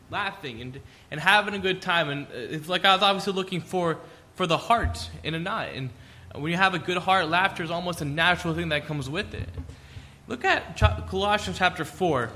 laughing 0.09 0.61
and, 0.61 0.79
and 1.09 1.19
having 1.19 1.53
a 1.53 1.59
good 1.59 1.81
time. 1.81 2.09
And 2.09 2.27
uh, 2.27 2.29
it's 2.33 2.69
like 2.69 2.85
I 2.85 2.93
was 2.93 3.03
obviously 3.03 3.33
looking 3.33 3.61
for 3.61 3.97
for 4.35 4.47
the 4.47 4.57
heart 4.57 5.09
in 5.23 5.33
a 5.33 5.39
knot. 5.39 5.69
And 5.73 5.89
when 6.33 6.51
you 6.51 6.57
have 6.57 6.73
a 6.73 6.79
good 6.79 6.97
heart, 6.97 7.27
laughter 7.29 7.63
is 7.63 7.71
almost 7.71 8.01
a 8.01 8.05
natural 8.05 8.53
thing 8.53 8.69
that 8.69 8.85
comes 8.85 9.09
with 9.09 9.33
it. 9.33 9.49
Look 10.27 10.45
at 10.45 10.77
Colossians 11.07 11.57
chapter 11.57 11.83
4. 11.83 12.29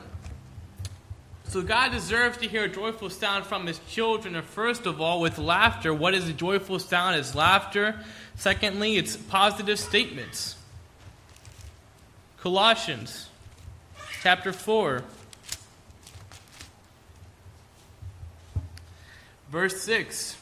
So 1.45 1.61
God 1.61 1.91
deserves 1.91 2.37
to 2.39 2.47
hear 2.47 2.65
a 2.65 2.69
joyful 2.69 3.09
sound 3.09 3.45
from 3.45 3.67
his 3.67 3.79
children. 3.87 4.35
And 4.35 4.45
first 4.45 4.85
of 4.85 4.99
all, 4.99 5.21
with 5.21 5.37
laughter, 5.37 5.93
what 5.93 6.13
is 6.13 6.27
a 6.27 6.33
joyful 6.33 6.79
sound? 6.79 7.15
It's 7.15 7.35
laughter. 7.35 7.99
Secondly, 8.35 8.97
it's 8.97 9.15
positive 9.15 9.79
statements. 9.79 10.57
Colossians 12.37 13.29
chapter 14.25 14.51
4, 14.51 15.03
verse 19.51 19.83
6. 19.83 20.35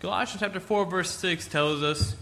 Colossians 0.00 0.40
chapter 0.40 0.58
4, 0.58 0.86
verse 0.86 1.10
6 1.10 1.46
tells 1.48 1.82
us, 1.82 2.16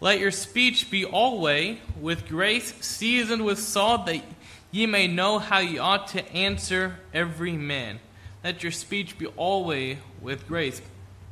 Let 0.00 0.18
your 0.18 0.30
speech 0.30 0.90
be 0.90 1.04
always 1.04 1.76
with 2.00 2.26
grace, 2.26 2.72
seasoned 2.80 3.44
with 3.44 3.58
salt, 3.58 4.06
that 4.06 4.22
ye 4.70 4.86
may 4.86 5.06
know 5.06 5.38
how 5.38 5.58
ye 5.58 5.76
ought 5.76 6.08
to 6.08 6.32
answer 6.32 6.96
every 7.12 7.52
man. 7.52 8.00
Let 8.42 8.62
your 8.62 8.72
speech 8.72 9.18
be 9.18 9.26
always 9.26 9.98
with 10.22 10.48
grace. 10.48 10.80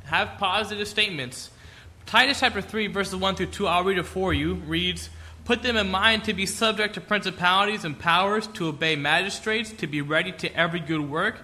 Have 0.03 0.37
positive 0.37 0.87
statements. 0.87 1.49
Titus 2.05 2.39
chapter 2.39 2.61
3, 2.61 2.87
verses 2.87 3.15
1 3.15 3.35
through 3.35 3.45
2, 3.47 3.67
I'll 3.67 3.83
read 3.83 3.97
it 3.97 4.03
for 4.03 4.33
you, 4.33 4.55
reads, 4.55 5.09
Put 5.45 5.63
them 5.63 5.75
in 5.77 5.89
mind 5.89 6.25
to 6.25 6.33
be 6.33 6.45
subject 6.45 6.93
to 6.95 7.01
principalities 7.01 7.83
and 7.83 7.97
powers, 7.97 8.47
to 8.47 8.67
obey 8.67 8.95
magistrates, 8.95 9.71
to 9.73 9.87
be 9.87 10.01
ready 10.01 10.31
to 10.33 10.55
every 10.55 10.79
good 10.79 11.09
work 11.09 11.37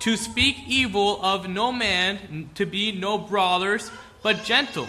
to 0.00 0.16
speak 0.16 0.56
evil 0.66 1.22
of 1.22 1.48
no 1.48 1.70
man, 1.70 2.50
to 2.54 2.66
be 2.66 2.90
no 2.90 3.18
brawlers, 3.18 3.90
but 4.22 4.44
gentle, 4.44 4.88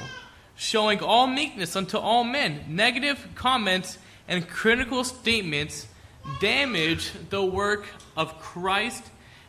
showing 0.55 1.01
all 1.01 1.27
meekness 1.27 1.75
unto 1.75 1.97
all 1.97 2.23
men. 2.23 2.63
Negative 2.69 3.27
comments 3.35 3.97
and 4.27 4.47
critical 4.47 5.03
statements 5.03 5.85
damage 6.39 7.11
the 7.29 7.43
work 7.43 7.87
of 8.15 8.39
Christ 8.39 9.03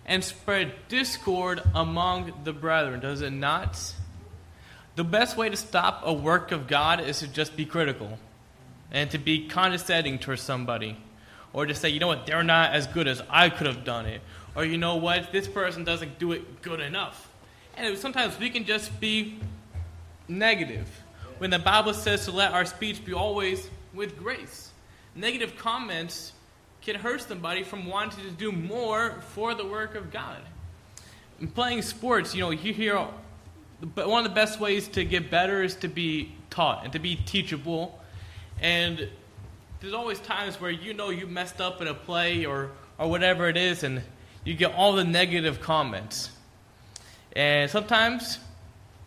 and 0.05 0.23
spread 0.25 0.73
discord 0.89 1.63
among 1.75 2.33
the 2.43 2.53
brethren, 2.53 2.99
does 2.99 3.21
it 3.21 3.33
not? 3.33 3.79
The 4.95 5.05
best 5.05 5.37
way 5.37 5.49
to 5.49 5.57
stop 5.57 6.03
a 6.05 6.13
work 6.13 6.53
of 6.53 6.67
God 6.67 7.01
is 7.01 7.21
to 7.21 7.29
just 7.29 7.57
be 7.57 7.65
critical 7.65 8.19
and 8.91 9.11
to 9.11 9.19
be 9.19 9.49
condescending 9.49 10.19
towards 10.19 10.43
somebody. 10.43 10.97
Or 11.55 11.67
to 11.67 11.75
say, 11.75 11.91
you 11.91 12.01
know 12.01 12.07
what, 12.07 12.27
they're 12.27 12.43
not 12.43 12.73
as 12.73 12.87
good 12.87 13.07
as 13.07 13.23
I 13.29 13.51
could 13.51 13.67
have 13.67 13.85
done 13.85 14.07
it 14.07 14.23
or 14.55 14.65
you 14.65 14.79
know 14.79 14.97
what, 14.97 15.33
this 15.33 15.49
person 15.49 15.85
doesn't 15.85 16.19
do 16.19 16.33
it 16.33 16.63
good 16.63 16.81
enough. 16.81 17.29
And 17.77 17.97
sometimes 17.97 18.39
we 18.39 18.51
can 18.51 18.65
just 18.65 19.01
be 19.01 19.39
negative 20.29 20.89
when 21.39 21.51
the 21.51 21.59
Bible 21.59 21.95
says 21.95 22.27
to 22.27 22.33
let 22.33 22.53
our 22.53 22.67
speech 22.67 23.05
be 23.05 23.15
always 23.15 23.69
with 23.95 24.19
grace. 24.19 24.71
Negative 25.15 25.57
comments 25.57 26.33
can 26.83 26.97
hurt 26.97 27.23
somebody 27.23 27.63
from 27.63 27.87
wanting 27.87 28.25
to 28.25 28.31
do 28.31 28.53
more 28.53 29.23
for 29.31 29.55
the 29.55 29.65
work 29.65 29.95
of 29.95 30.11
God. 30.11 30.39
In 31.41 31.49
playing 31.49 31.83
sports, 31.83 32.35
you 32.35 32.43
know, 32.43 32.51
you 32.51 32.75
hear, 32.75 33.07
but 33.83 34.09
one 34.09 34.25
of 34.25 34.31
the 34.31 34.35
best 34.35 34.61
ways 34.61 34.87
to 34.89 35.05
get 35.05 35.31
better 35.31 35.63
is 35.63 35.75
to 35.77 35.89
be 35.89 36.33
taught 36.51 36.85
and 36.85 36.93
to 36.93 37.01
be 37.01 37.17
teachable. 37.17 37.99
And 38.61 39.09
there's 39.81 39.93
always 39.93 40.21
times 40.21 40.61
where 40.61 40.71
you 40.71 40.95
know 40.95 41.11
you 41.11 41.27
messed 41.27 41.61
up 41.61 41.81
in 41.81 41.89
a 41.89 41.95
play 41.95 42.45
or, 42.45 42.71
or 42.99 43.11
whatever 43.11 43.49
it 43.49 43.57
is, 43.57 43.83
and 43.83 44.03
you 44.45 44.55
get 44.55 44.73
all 44.75 44.93
the 44.93 45.05
negative 45.05 45.61
comments. 45.61 46.31
And 47.35 47.69
sometimes 47.69 48.39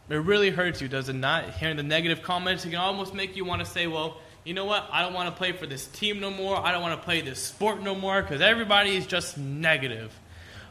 it 0.09 0.15
really 0.15 0.49
hurts 0.49 0.81
you, 0.81 0.89
does 0.89 1.07
it 1.07 1.13
not? 1.13 1.51
Hearing 1.51 1.77
the 1.77 1.83
negative 1.83 2.21
comments, 2.21 2.65
it 2.65 2.71
can 2.71 2.79
almost 2.79 3.13
make 3.13 3.37
you 3.37 3.45
want 3.45 3.63
to 3.63 3.65
say, 3.65 3.87
well, 3.87 4.17
you 4.43 4.53
know 4.53 4.65
what? 4.65 4.87
I 4.91 5.01
don't 5.01 5.13
want 5.13 5.29
to 5.29 5.35
play 5.35 5.53
for 5.53 5.65
this 5.65 5.87
team 5.87 6.19
no 6.19 6.29
more. 6.29 6.57
I 6.57 6.71
don't 6.71 6.81
want 6.81 6.99
to 6.99 7.03
play 7.03 7.21
this 7.21 7.39
sport 7.39 7.81
no 7.81 7.95
more 7.95 8.21
because 8.21 8.41
everybody 8.41 8.95
is 8.95 9.07
just 9.07 9.37
negative. 9.37 10.13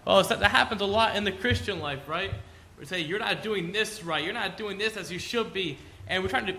Oh, 0.07 0.17
well, 0.17 0.25
that 0.25 0.51
happens 0.51 0.83
a 0.83 0.87
lot 0.87 1.17
in 1.17 1.25
the 1.25 1.33
Christian 1.33 1.81
life, 1.81 2.07
right? 2.07 2.31
We 2.85 2.89
say, 2.89 3.01
you're 3.01 3.19
not 3.19 3.43
doing 3.43 3.73
this 3.73 4.05
right. 4.05 4.23
You're 4.23 4.35
not 4.35 4.59
doing 4.59 4.77
this 4.77 4.99
as 4.99 5.11
you 5.11 5.19
should 5.19 5.55
be. 5.55 5.79
And 6.07 6.23
we're 6.23 6.29
trying 6.29 6.45
to, 6.49 6.55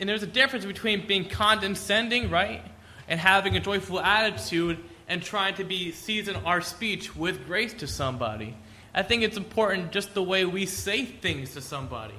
and 0.00 0.08
there's 0.08 0.24
a 0.24 0.26
difference 0.26 0.64
between 0.64 1.06
being 1.06 1.28
condescending, 1.28 2.28
right? 2.28 2.60
And 3.06 3.20
having 3.20 3.54
a 3.54 3.60
joyful 3.60 4.00
attitude 4.00 4.78
and 5.06 5.22
trying 5.22 5.54
to 5.54 5.64
be 5.64 5.92
season 5.92 6.34
our 6.44 6.60
speech 6.60 7.14
with 7.14 7.46
grace 7.46 7.72
to 7.74 7.86
somebody. 7.86 8.56
I 8.92 9.04
think 9.04 9.22
it's 9.22 9.36
important 9.36 9.92
just 9.92 10.12
the 10.12 10.24
way 10.24 10.44
we 10.44 10.66
say 10.66 11.04
things 11.04 11.54
to 11.54 11.60
somebody. 11.60 12.16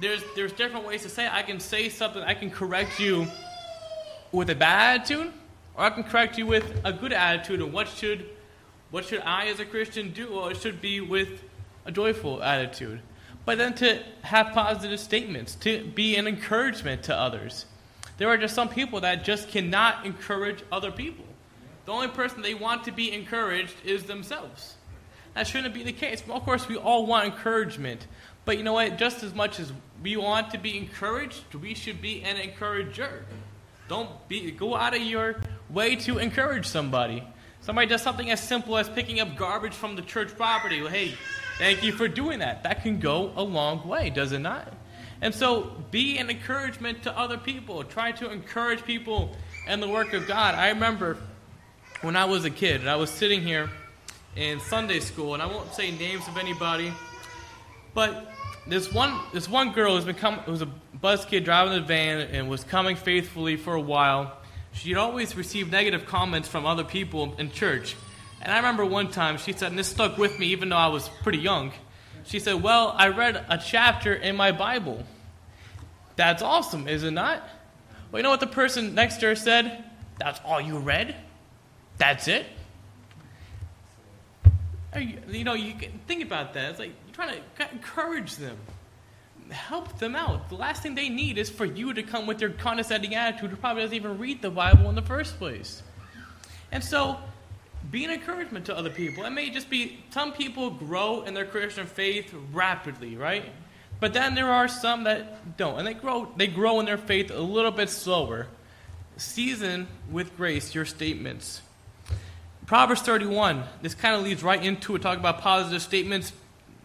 There's 0.00 0.22
there's 0.34 0.52
different 0.54 0.86
ways 0.86 1.02
to 1.02 1.10
say 1.10 1.26
it. 1.26 1.34
I 1.34 1.42
can 1.42 1.60
say 1.60 1.90
something, 1.90 2.22
I 2.22 2.32
can 2.32 2.50
correct 2.50 2.98
you 2.98 3.26
with 4.32 4.48
a 4.48 4.54
bad 4.54 5.00
attitude, 5.00 5.30
or 5.74 5.84
I 5.84 5.90
can 5.90 6.04
correct 6.04 6.38
you 6.38 6.46
with 6.46 6.80
a 6.82 6.94
good 6.94 7.12
attitude. 7.12 7.60
And 7.60 7.74
what 7.74 7.88
should 7.88 8.24
what 8.90 9.04
should 9.04 9.20
I 9.20 9.48
as 9.48 9.60
a 9.60 9.66
Christian 9.66 10.12
do? 10.12 10.32
Well, 10.32 10.48
it 10.48 10.56
should 10.56 10.80
be 10.80 11.02
with 11.02 11.42
a 11.84 11.92
joyful 11.92 12.42
attitude. 12.42 13.00
But 13.44 13.58
then 13.58 13.74
to 13.74 14.02
have 14.22 14.52
positive 14.52 15.00
statements, 15.00 15.54
to 15.56 15.84
be 15.84 16.16
an 16.16 16.26
encouragement 16.26 17.04
to 17.04 17.16
others. 17.16 17.66
There 18.18 18.28
are 18.28 18.36
just 18.36 18.54
some 18.54 18.68
people 18.68 19.00
that 19.00 19.24
just 19.24 19.48
cannot 19.48 20.04
encourage 20.04 20.62
other 20.70 20.92
people. 20.92 21.24
The 21.86 21.92
only 21.92 22.08
person 22.08 22.42
they 22.42 22.54
want 22.54 22.84
to 22.84 22.92
be 22.92 23.12
encouraged 23.12 23.74
is 23.84 24.04
themselves. 24.04 24.76
That 25.34 25.46
shouldn't 25.46 25.74
be 25.74 25.82
the 25.82 25.92
case. 25.92 26.22
Well, 26.26 26.36
of 26.36 26.44
course, 26.44 26.68
we 26.68 26.76
all 26.76 27.06
want 27.06 27.24
encouragement. 27.24 28.06
But 28.44 28.58
you 28.58 28.64
know 28.64 28.74
what? 28.74 28.98
Just 28.98 29.22
as 29.22 29.34
much 29.34 29.58
as 29.58 29.72
we 30.02 30.16
want 30.16 30.50
to 30.50 30.58
be 30.58 30.76
encouraged, 30.76 31.54
we 31.54 31.74
should 31.74 32.02
be 32.02 32.22
an 32.22 32.36
encourager. 32.36 33.24
Don't 33.88 34.28
be, 34.28 34.50
go 34.50 34.76
out 34.76 34.94
of 34.94 35.02
your 35.02 35.36
way 35.68 35.96
to 35.96 36.18
encourage 36.18 36.66
somebody. 36.66 37.24
Somebody 37.60 37.88
does 37.88 38.02
something 38.02 38.30
as 38.30 38.40
simple 38.40 38.76
as 38.76 38.88
picking 38.88 39.20
up 39.20 39.36
garbage 39.36 39.74
from 39.74 39.96
the 39.96 40.02
church 40.02 40.36
property. 40.36 40.80
Well, 40.80 40.90
hey, 40.90 41.14
thank 41.60 41.84
you 41.84 41.92
for 41.92 42.08
doing 42.08 42.38
that. 42.38 42.62
That 42.62 42.82
can 42.82 42.98
go 42.98 43.32
a 43.36 43.42
long 43.42 43.86
way, 43.86 44.08
does 44.08 44.32
it 44.32 44.38
not? 44.38 44.72
And 45.20 45.34
so 45.34 45.72
be 45.90 46.16
an 46.16 46.30
encouragement 46.30 47.02
to 47.02 47.16
other 47.16 47.36
people. 47.36 47.84
Try 47.84 48.12
to 48.12 48.30
encourage 48.30 48.82
people 48.82 49.36
in 49.68 49.80
the 49.80 49.88
work 49.88 50.14
of 50.14 50.26
God. 50.26 50.54
I 50.54 50.70
remember 50.70 51.18
when 52.00 52.16
I 52.16 52.24
was 52.24 52.46
a 52.46 52.50
kid, 52.50 52.80
and 52.80 52.88
I 52.88 52.96
was 52.96 53.10
sitting 53.10 53.42
here 53.42 53.68
in 54.34 54.58
Sunday 54.60 55.00
school, 55.00 55.34
and 55.34 55.42
I 55.42 55.46
won't 55.46 55.74
say 55.74 55.90
names 55.90 56.26
of 56.26 56.38
anybody, 56.38 56.92
but 57.92 58.32
this 58.66 58.92
one 58.92 59.18
this 59.32 59.48
one 59.48 59.72
girl 59.72 59.96
has 59.96 60.04
been 60.04 60.16
was 60.46 60.62
a 60.62 60.68
bus 61.00 61.24
kid 61.26 61.44
driving 61.44 61.74
the 61.74 61.80
van 61.80 62.20
and 62.20 62.48
was 62.48 62.64
coming 62.64 62.96
faithfully 62.96 63.56
for 63.56 63.74
a 63.74 63.80
while. 63.80 64.38
She'd 64.72 64.96
always 64.96 65.36
receive 65.36 65.70
negative 65.70 66.06
comments 66.06 66.48
from 66.48 66.64
other 66.64 66.84
people 66.84 67.34
in 67.38 67.50
church. 67.50 67.96
And 68.42 68.50
I 68.52 68.56
remember 68.56 68.84
one 68.84 69.10
time 69.10 69.38
she 69.38 69.52
said, 69.52 69.70
and 69.70 69.78
this 69.78 69.88
stuck 69.88 70.16
with 70.16 70.38
me 70.38 70.46
even 70.48 70.70
though 70.70 70.76
I 70.76 70.88
was 70.88 71.08
pretty 71.22 71.38
young. 71.38 71.72
She 72.24 72.38
said, 72.38 72.62
Well, 72.62 72.94
I 72.96 73.08
read 73.08 73.44
a 73.48 73.58
chapter 73.58 74.14
in 74.14 74.36
my 74.36 74.52
Bible. 74.52 75.04
That's 76.16 76.42
awesome, 76.42 76.86
is 76.88 77.02
it 77.02 77.12
not? 77.12 77.42
Well, 78.10 78.20
you 78.20 78.22
know 78.22 78.30
what 78.30 78.40
the 78.40 78.46
person 78.46 78.94
next 78.94 79.18
to 79.18 79.26
her 79.26 79.34
said? 79.34 79.84
That's 80.18 80.40
all 80.44 80.60
you 80.60 80.78
read? 80.78 81.16
That's 81.98 82.28
it? 82.28 82.46
You 84.96 85.44
know, 85.44 85.54
you 85.54 85.74
think 86.08 86.22
about 86.22 86.54
that. 86.54 86.70
It's 86.70 86.78
like 86.78 86.92
you're 87.06 87.14
trying 87.14 87.36
to 87.56 87.72
encourage 87.72 88.36
them, 88.36 88.56
help 89.50 89.98
them 89.98 90.16
out. 90.16 90.48
The 90.48 90.56
last 90.56 90.82
thing 90.82 90.94
they 90.94 91.08
need 91.08 91.38
is 91.38 91.48
for 91.48 91.64
you 91.64 91.94
to 91.94 92.02
come 92.02 92.26
with 92.26 92.40
your 92.40 92.50
condescending 92.50 93.14
attitude 93.14 93.50
who 93.50 93.56
probably 93.56 93.82
doesn't 93.82 93.96
even 93.96 94.18
read 94.18 94.42
the 94.42 94.50
Bible 94.50 94.88
in 94.88 94.96
the 94.96 95.02
first 95.02 95.38
place. 95.38 95.82
And 96.72 96.82
so, 96.82 97.18
be 97.90 98.04
an 98.04 98.10
encouragement 98.10 98.66
to 98.66 98.76
other 98.76 98.90
people. 98.90 99.24
It 99.24 99.30
may 99.30 99.50
just 99.50 99.68
be 99.68 99.98
some 100.10 100.32
people 100.32 100.70
grow 100.70 101.22
in 101.22 101.34
their 101.34 101.44
Christian 101.44 101.86
faith 101.86 102.32
rapidly, 102.52 103.16
right? 103.16 103.44
But 103.98 104.12
then 104.14 104.34
there 104.34 104.48
are 104.48 104.68
some 104.68 105.04
that 105.04 105.56
don't, 105.56 105.78
and 105.78 105.86
they 105.86 105.94
grow 105.94 106.28
they 106.36 106.46
grow 106.46 106.80
in 106.80 106.86
their 106.86 106.98
faith 106.98 107.30
a 107.30 107.40
little 107.40 107.70
bit 107.70 107.90
slower. 107.90 108.46
Season 109.16 109.86
with 110.10 110.36
grace 110.36 110.74
your 110.74 110.84
statements. 110.86 111.60
Proverbs 112.66 113.02
31, 113.02 113.64
this 113.82 113.94
kind 113.94 114.14
of 114.14 114.22
leads 114.22 114.42
right 114.42 114.64
into 114.64 114.94
it, 114.94 115.02
talking 115.02 115.18
about 115.18 115.40
positive 115.40 115.82
statements. 115.82 116.32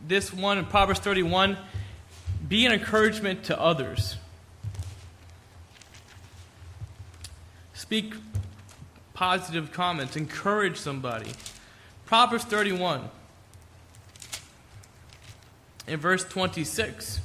This 0.08 0.34
one 0.34 0.58
in 0.58 0.66
Proverbs 0.66 1.00
31, 1.00 1.58
be 2.48 2.66
an 2.66 2.72
encouragement 2.72 3.46
to 3.46 3.62
others. 3.62 4.18
Speak 7.76 8.16
positive 9.16 9.72
comments, 9.72 10.16
encourage 10.16 10.78
somebody. 10.78 11.32
Proverbs 12.06 12.44
31, 12.44 13.10
in 15.88 16.00
verse 16.00 16.24
26, 16.24 17.20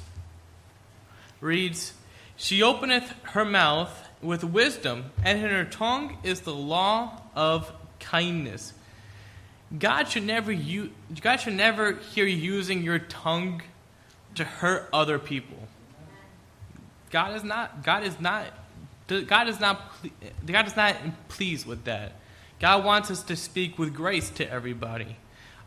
reads 1.43 1.93
She 2.37 2.63
openeth 2.63 3.13
her 3.25 3.45
mouth 3.45 4.09
with 4.23 4.43
wisdom, 4.43 5.11
and 5.23 5.39
in 5.39 5.51
her 5.51 5.65
tongue 5.65 6.17
is 6.23 6.41
the 6.41 6.55
law 6.55 7.21
of 7.35 7.71
kindness. 7.99 8.73
God 9.79 10.09
should 10.09 10.25
never 10.25 10.51
you 10.51 10.91
God 11.21 11.37
should 11.37 11.55
never 11.55 11.93
hear 11.93 12.27
using 12.27 12.83
your 12.83 12.99
tongue 12.99 13.63
to 14.35 14.45
hurt 14.45 14.89
other 14.93 15.19
people. 15.19 15.69
God 17.11 17.37
is 17.37 17.45
not 17.45 17.85
God 17.85 18.03
is 18.03 18.19
not 18.19 18.47
God 19.11 19.49
is 19.49 19.61
not 19.61 19.93
God 20.47 20.67
is 20.67 20.77
not 20.77 20.97
pleased 21.29 21.67
with 21.67 21.85
that. 21.85 22.13
God 22.59 22.85
wants 22.85 23.11
us 23.11 23.23
to 23.25 23.37
speak 23.37 23.79
with 23.79 23.95
grace 23.95 24.31
to 24.31 24.51
everybody. 24.51 25.17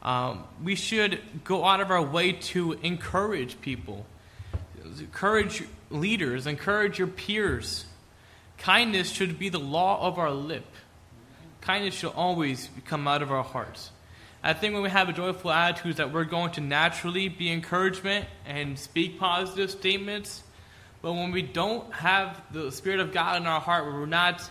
Um, 0.02 0.44
we 0.64 0.76
should 0.76 1.20
go 1.44 1.64
out 1.64 1.80
of 1.80 1.92
our 1.92 2.02
way 2.02 2.34
to 2.34 2.74
encourage 2.84 3.60
people, 3.62 4.06
encourage 5.00 5.64
leaders, 5.90 6.46
encourage 6.46 7.00
your 7.00 7.08
peers. 7.08 7.86
Kindness 8.58 9.10
should 9.10 9.40
be 9.40 9.50
the 9.50 9.60
law 9.60 10.06
of 10.08 10.20
our 10.20 10.32
lip 10.32 10.66
kindness 11.64 11.96
should 11.96 12.12
always 12.12 12.70
come 12.86 13.08
out 13.08 13.22
of 13.22 13.32
our 13.32 13.44
hearts. 13.44 13.90
I 14.44 14.52
think 14.52 14.74
when 14.74 14.84
we 14.84 14.90
have 14.90 15.08
a 15.08 15.14
joyful 15.14 15.50
attitude, 15.50 15.96
that 15.96 16.12
we're 16.12 16.26
going 16.26 16.52
to 16.52 16.62
naturally 16.62 17.30
be 17.30 17.50
encouragement 17.50 18.26
and 18.46 18.78
speak 18.78 19.18
positive 19.18 19.72
statements. 19.72 20.44
But 21.04 21.13
when 21.13 21.32
we 21.32 21.42
don't 21.42 21.94
have 21.94 22.42
the 22.54 22.72
Spirit 22.72 23.02
of 23.02 23.12
God 23.12 23.42
in 23.42 23.46
our 23.46 23.60
heart, 23.60 23.86
we're 23.86 24.06
not 24.06 24.50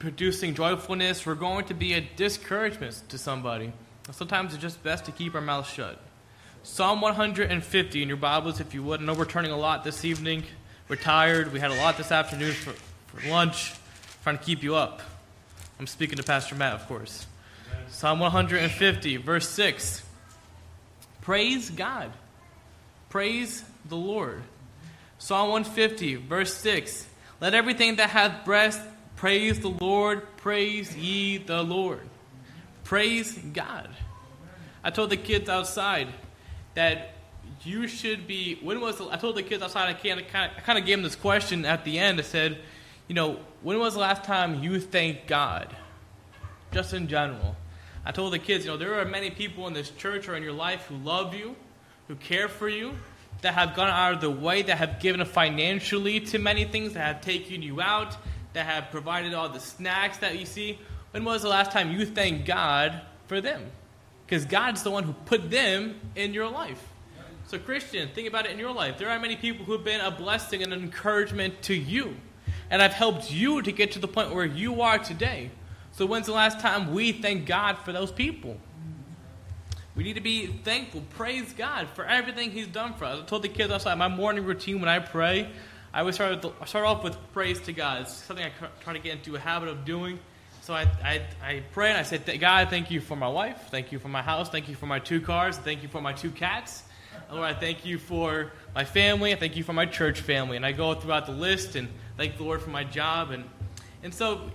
producing 0.00 0.54
joyfulness, 0.54 1.24
we're 1.24 1.36
going 1.36 1.66
to 1.66 1.74
be 1.74 1.94
a 1.94 2.00
discouragement 2.00 3.00
to 3.08 3.16
somebody. 3.16 3.72
Sometimes 4.10 4.54
it's 4.54 4.60
just 4.60 4.82
best 4.82 5.04
to 5.04 5.12
keep 5.12 5.36
our 5.36 5.40
mouth 5.40 5.70
shut. 5.70 6.00
Psalm 6.64 7.00
150 7.00 8.02
in 8.02 8.08
your 8.08 8.16
Bibles, 8.16 8.58
if 8.58 8.74
you 8.74 8.82
would. 8.82 9.00
I 9.00 9.04
know 9.04 9.14
we're 9.14 9.24
turning 9.24 9.52
a 9.52 9.56
lot 9.56 9.84
this 9.84 10.04
evening. 10.04 10.42
We're 10.88 10.96
tired. 10.96 11.52
We 11.52 11.60
had 11.60 11.70
a 11.70 11.76
lot 11.76 11.96
this 11.96 12.10
afternoon 12.10 12.52
for, 12.52 12.72
for 13.06 13.28
lunch. 13.28 13.74
trying 14.24 14.38
to 14.38 14.44
keep 14.44 14.64
you 14.64 14.74
up. 14.74 15.00
I'm 15.78 15.86
speaking 15.86 16.16
to 16.16 16.24
Pastor 16.24 16.56
Matt, 16.56 16.72
of 16.72 16.88
course. 16.88 17.24
Psalm 17.88 18.18
150, 18.18 19.16
verse 19.18 19.48
6. 19.48 20.02
Praise 21.20 21.70
God. 21.70 22.10
Praise 23.10 23.64
the 23.88 23.96
Lord. 23.96 24.42
Psalm 25.18 25.50
150, 25.50 26.14
verse 26.14 26.54
6. 26.54 27.06
Let 27.40 27.52
everything 27.52 27.96
that 27.96 28.10
hath 28.10 28.44
breath 28.44 28.86
praise 29.16 29.58
the 29.58 29.68
Lord. 29.68 30.26
Praise 30.36 30.96
ye 30.96 31.38
the 31.38 31.62
Lord. 31.62 32.08
Praise 32.84 33.36
God. 33.52 33.90
I 34.82 34.90
told 34.90 35.10
the 35.10 35.16
kids 35.16 35.48
outside 35.48 36.08
that 36.74 37.14
you 37.64 37.88
should 37.88 38.28
be. 38.28 38.58
When 38.62 38.80
was 38.80 38.98
the, 38.98 39.08
I 39.10 39.16
told 39.16 39.36
the 39.36 39.42
kids 39.42 39.62
outside? 39.62 39.88
I 39.88 39.94
kind 39.94 40.20
of, 40.20 40.26
I 40.32 40.60
kind 40.60 40.78
of 40.78 40.86
gave 40.86 40.98
them 40.98 41.02
this 41.02 41.16
question 41.16 41.64
at 41.64 41.84
the 41.84 41.98
end. 41.98 42.20
I 42.20 42.22
said, 42.22 42.58
you 43.08 43.14
know, 43.16 43.40
when 43.62 43.78
was 43.80 43.94
the 43.94 44.00
last 44.00 44.22
time 44.22 44.62
you 44.62 44.78
thanked 44.78 45.26
God? 45.26 45.74
Just 46.72 46.94
in 46.94 47.08
general. 47.08 47.56
I 48.04 48.12
told 48.12 48.32
the 48.32 48.38
kids, 48.38 48.64
you 48.64 48.70
know, 48.70 48.76
there 48.76 49.00
are 49.00 49.04
many 49.04 49.30
people 49.30 49.66
in 49.66 49.74
this 49.74 49.90
church 49.90 50.28
or 50.28 50.36
in 50.36 50.44
your 50.44 50.52
life 50.52 50.86
who 50.86 50.96
love 50.96 51.34
you, 51.34 51.56
who 52.06 52.14
care 52.14 52.48
for 52.48 52.68
you, 52.68 52.94
that 53.42 53.54
have 53.54 53.74
gone 53.74 53.88
out 53.88 54.14
of 54.14 54.20
the 54.20 54.30
way, 54.30 54.62
that 54.62 54.78
have 54.78 55.00
given 55.00 55.24
financially 55.24 56.20
to 56.20 56.38
many 56.38 56.64
things, 56.64 56.94
that 56.94 57.00
have 57.00 57.20
taken 57.20 57.62
you 57.62 57.80
out, 57.80 58.16
that 58.52 58.66
have 58.66 58.90
provided 58.90 59.34
all 59.34 59.48
the 59.48 59.60
snacks 59.60 60.18
that 60.18 60.38
you 60.38 60.46
see. 60.46 60.78
When 61.12 61.24
was 61.24 61.42
the 61.42 61.48
last 61.48 61.70
time 61.70 61.92
you 61.92 62.04
thanked 62.04 62.46
God 62.46 63.00
for 63.26 63.40
them? 63.40 63.70
Because 64.26 64.44
God's 64.44 64.82
the 64.82 64.90
one 64.90 65.04
who 65.04 65.12
put 65.24 65.50
them 65.50 66.00
in 66.14 66.34
your 66.34 66.48
life. 66.48 66.82
So, 67.46 67.58
Christian, 67.58 68.10
think 68.14 68.28
about 68.28 68.44
it 68.44 68.52
in 68.52 68.58
your 68.58 68.72
life. 68.72 68.98
There 68.98 69.08
are 69.08 69.18
many 69.18 69.36
people 69.36 69.64
who 69.64 69.72
have 69.72 69.84
been 69.84 70.02
a 70.02 70.10
blessing 70.10 70.62
and 70.62 70.72
an 70.72 70.82
encouragement 70.82 71.62
to 71.62 71.74
you 71.74 72.16
and 72.70 72.82
I've 72.82 72.92
helped 72.92 73.32
you 73.32 73.62
to 73.62 73.72
get 73.72 73.92
to 73.92 73.98
the 73.98 74.08
point 74.08 74.34
where 74.34 74.44
you 74.44 74.82
are 74.82 74.98
today. 74.98 75.50
So, 75.92 76.06
when's 76.06 76.26
the 76.26 76.32
last 76.32 76.60
time 76.60 76.92
we 76.92 77.12
thank 77.12 77.46
God 77.46 77.78
for 77.78 77.92
those 77.92 78.12
people? 78.12 78.58
We 79.98 80.04
need 80.04 80.14
to 80.14 80.20
be 80.20 80.46
thankful, 80.46 81.02
praise 81.16 81.52
God 81.54 81.88
for 81.88 82.04
everything 82.04 82.52
He's 82.52 82.68
done 82.68 82.94
for 82.94 83.04
us. 83.04 83.18
I 83.20 83.24
told 83.24 83.42
the 83.42 83.48
kids 83.48 83.72
outside 83.72 83.98
my 83.98 84.06
morning 84.06 84.44
routine 84.44 84.78
when 84.78 84.88
I 84.88 85.00
pray, 85.00 85.50
I 85.92 85.98
always 85.98 86.14
start, 86.14 86.40
with, 86.40 86.68
start 86.68 86.86
off 86.86 87.02
with 87.02 87.16
praise 87.32 87.60
to 87.62 87.72
God. 87.72 88.02
It's 88.02 88.12
something 88.12 88.46
I 88.46 88.52
try 88.80 88.92
to 88.92 89.00
get 89.00 89.14
into 89.14 89.34
a 89.34 89.40
habit 89.40 89.68
of 89.68 89.84
doing. 89.84 90.20
So 90.60 90.72
I, 90.72 90.82
I, 91.02 91.22
I 91.44 91.62
pray 91.72 91.88
and 91.88 91.98
I 91.98 92.04
say, 92.04 92.18
God, 92.38 92.70
thank 92.70 92.92
you 92.92 93.00
for 93.00 93.16
my 93.16 93.26
wife. 93.26 93.70
Thank 93.72 93.90
you 93.90 93.98
for 93.98 94.06
my 94.06 94.22
house. 94.22 94.48
Thank 94.48 94.68
you 94.68 94.76
for 94.76 94.86
my 94.86 95.00
two 95.00 95.20
cars. 95.20 95.58
Thank 95.58 95.82
you 95.82 95.88
for 95.88 96.00
my 96.00 96.12
two 96.12 96.30
cats. 96.30 96.84
Lord, 97.32 97.42
I 97.42 97.54
thank 97.54 97.84
you 97.84 97.98
for 97.98 98.52
my 98.76 98.84
family. 98.84 99.32
I 99.32 99.36
thank 99.36 99.56
you 99.56 99.64
for 99.64 99.72
my 99.72 99.86
church 99.86 100.20
family. 100.20 100.56
And 100.56 100.64
I 100.64 100.70
go 100.70 100.94
throughout 100.94 101.26
the 101.26 101.32
list 101.32 101.74
and 101.74 101.88
thank 102.16 102.36
the 102.36 102.44
Lord 102.44 102.62
for 102.62 102.70
my 102.70 102.84
job. 102.84 103.32
And, 103.32 103.42
and 104.04 104.14
so, 104.14 104.48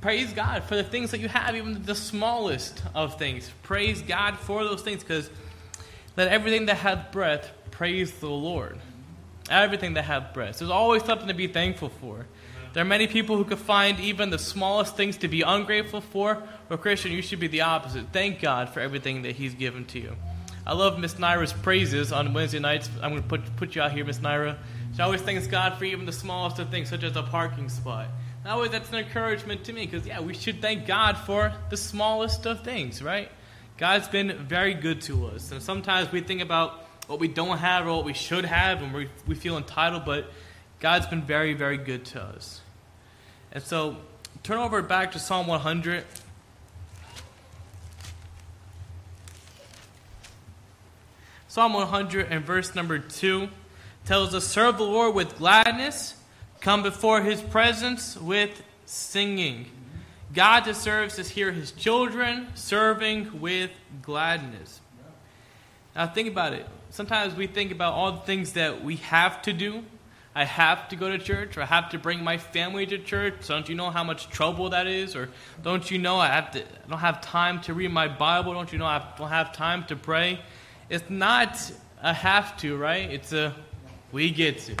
praise 0.00 0.32
God 0.32 0.64
for 0.64 0.76
the 0.76 0.84
things 0.84 1.10
that 1.10 1.20
you 1.20 1.28
have, 1.28 1.56
even 1.56 1.82
the 1.84 1.94
smallest 1.94 2.82
of 2.94 3.18
things. 3.18 3.50
Praise 3.62 4.02
God 4.02 4.38
for 4.38 4.64
those 4.64 4.82
things 4.82 5.02
because 5.02 5.30
let 6.16 6.28
everything 6.28 6.66
that 6.66 6.76
hath 6.76 7.12
breath 7.12 7.50
praise 7.70 8.12
the 8.12 8.28
Lord. 8.28 8.78
Everything 9.50 9.94
that 9.94 10.04
hath 10.04 10.34
breath. 10.34 10.58
There's 10.58 10.70
always 10.70 11.04
something 11.04 11.28
to 11.28 11.34
be 11.34 11.46
thankful 11.46 11.88
for. 11.88 12.26
There 12.74 12.82
are 12.82 12.86
many 12.86 13.06
people 13.06 13.36
who 13.36 13.44
could 13.44 13.58
find 13.58 13.98
even 13.98 14.30
the 14.30 14.38
smallest 14.38 14.96
things 14.96 15.16
to 15.18 15.28
be 15.28 15.42
ungrateful 15.42 16.00
for. 16.00 16.42
But, 16.68 16.80
Christian, 16.80 17.12
you 17.12 17.22
should 17.22 17.40
be 17.40 17.46
the 17.48 17.62
opposite. 17.62 18.06
Thank 18.12 18.40
God 18.40 18.68
for 18.68 18.80
everything 18.80 19.22
that 19.22 19.36
He's 19.36 19.54
given 19.54 19.84
to 19.86 19.98
you. 19.98 20.16
I 20.66 20.74
love 20.74 20.98
Miss 20.98 21.14
Naira's 21.14 21.52
praises 21.52 22.12
on 22.12 22.34
Wednesday 22.34 22.58
nights. 22.58 22.90
I'm 23.02 23.10
going 23.10 23.22
to 23.22 23.28
put, 23.28 23.56
put 23.56 23.74
you 23.74 23.80
out 23.80 23.92
here, 23.92 24.04
Miss 24.04 24.18
Naira. 24.18 24.58
She 24.94 25.00
always 25.00 25.22
thanks 25.22 25.46
God 25.46 25.78
for 25.78 25.84
even 25.84 26.04
the 26.04 26.12
smallest 26.12 26.58
of 26.58 26.68
things, 26.68 26.90
such 26.90 27.04
as 27.04 27.16
a 27.16 27.22
parking 27.22 27.70
spot. 27.70 28.08
And 28.44 28.52
always 28.52 28.70
that's 28.70 28.88
an 28.90 28.96
encouragement 28.96 29.64
to 29.64 29.72
me 29.72 29.84
because, 29.86 30.06
yeah, 30.06 30.20
we 30.20 30.34
should 30.34 30.60
thank 30.60 30.86
God 30.86 31.16
for 31.16 31.52
the 31.70 31.76
smallest 31.76 32.46
of 32.46 32.64
things, 32.64 33.02
right? 33.02 33.30
God's 33.76 34.08
been 34.08 34.46
very 34.46 34.74
good 34.74 35.02
to 35.02 35.26
us. 35.28 35.52
And 35.52 35.62
sometimes 35.62 36.10
we 36.10 36.20
think 36.20 36.42
about 36.42 36.84
what 37.06 37.20
we 37.20 37.28
don't 37.28 37.58
have 37.58 37.86
or 37.86 37.96
what 37.96 38.04
we 38.04 38.12
should 38.12 38.44
have 38.44 38.82
and 38.82 38.92
we, 38.92 39.08
we 39.26 39.34
feel 39.34 39.56
entitled, 39.56 40.04
but 40.04 40.30
God's 40.80 41.06
been 41.06 41.22
very, 41.22 41.54
very 41.54 41.78
good 41.78 42.04
to 42.06 42.22
us. 42.22 42.60
And 43.52 43.62
so 43.62 43.96
turn 44.42 44.58
over 44.58 44.82
back 44.82 45.12
to 45.12 45.18
Psalm 45.18 45.46
100. 45.46 46.04
Psalm 51.48 51.72
100 51.72 52.26
and 52.30 52.44
verse 52.44 52.74
number 52.74 52.98
2 52.98 53.48
tells 54.04 54.34
us, 54.34 54.46
Serve 54.46 54.76
the 54.76 54.84
Lord 54.84 55.14
with 55.14 55.38
gladness, 55.38 56.14
come 56.60 56.82
before 56.82 57.22
his 57.22 57.40
presence 57.40 58.16
with 58.16 58.62
singing. 58.86 59.70
God 60.34 60.64
deserves 60.64 61.16
to 61.16 61.22
hear 61.22 61.52
his 61.52 61.72
children 61.72 62.48
serving 62.54 63.40
with 63.40 63.70
gladness. 64.02 64.80
Now, 65.94 66.06
think 66.06 66.28
about 66.28 66.52
it. 66.52 66.66
Sometimes 66.90 67.34
we 67.34 67.46
think 67.46 67.72
about 67.72 67.94
all 67.94 68.12
the 68.12 68.20
things 68.20 68.52
that 68.52 68.82
we 68.84 68.96
have 68.96 69.42
to 69.42 69.52
do. 69.52 69.84
I 70.34 70.44
have 70.44 70.88
to 70.90 70.96
go 70.96 71.10
to 71.10 71.18
church, 71.18 71.56
or 71.56 71.62
I 71.62 71.66
have 71.66 71.90
to 71.90 71.98
bring 71.98 72.22
my 72.22 72.38
family 72.38 72.86
to 72.86 72.98
church. 72.98 73.48
Don't 73.48 73.68
you 73.68 73.74
know 73.74 73.90
how 73.90 74.04
much 74.04 74.28
trouble 74.28 74.70
that 74.70 74.86
is? 74.86 75.16
Or 75.16 75.30
don't 75.64 75.90
you 75.90 75.98
know 75.98 76.18
I 76.18 76.28
have 76.28 76.52
to? 76.52 76.60
I 76.60 76.88
don't 76.88 77.00
have 77.00 77.20
time 77.20 77.60
to 77.62 77.74
read 77.74 77.90
my 77.90 78.06
Bible. 78.06 78.52
Don't 78.54 78.72
you 78.72 78.78
know 78.78 78.86
I 78.86 79.04
don't 79.18 79.28
have 79.28 79.52
time 79.52 79.84
to 79.86 79.96
pray? 79.96 80.40
It's 80.88 81.10
not 81.10 81.72
a 82.00 82.12
have 82.12 82.56
to, 82.58 82.76
right? 82.76 83.10
It's 83.10 83.32
a 83.32 83.54
we 84.12 84.30
get 84.30 84.58
to. 84.60 84.76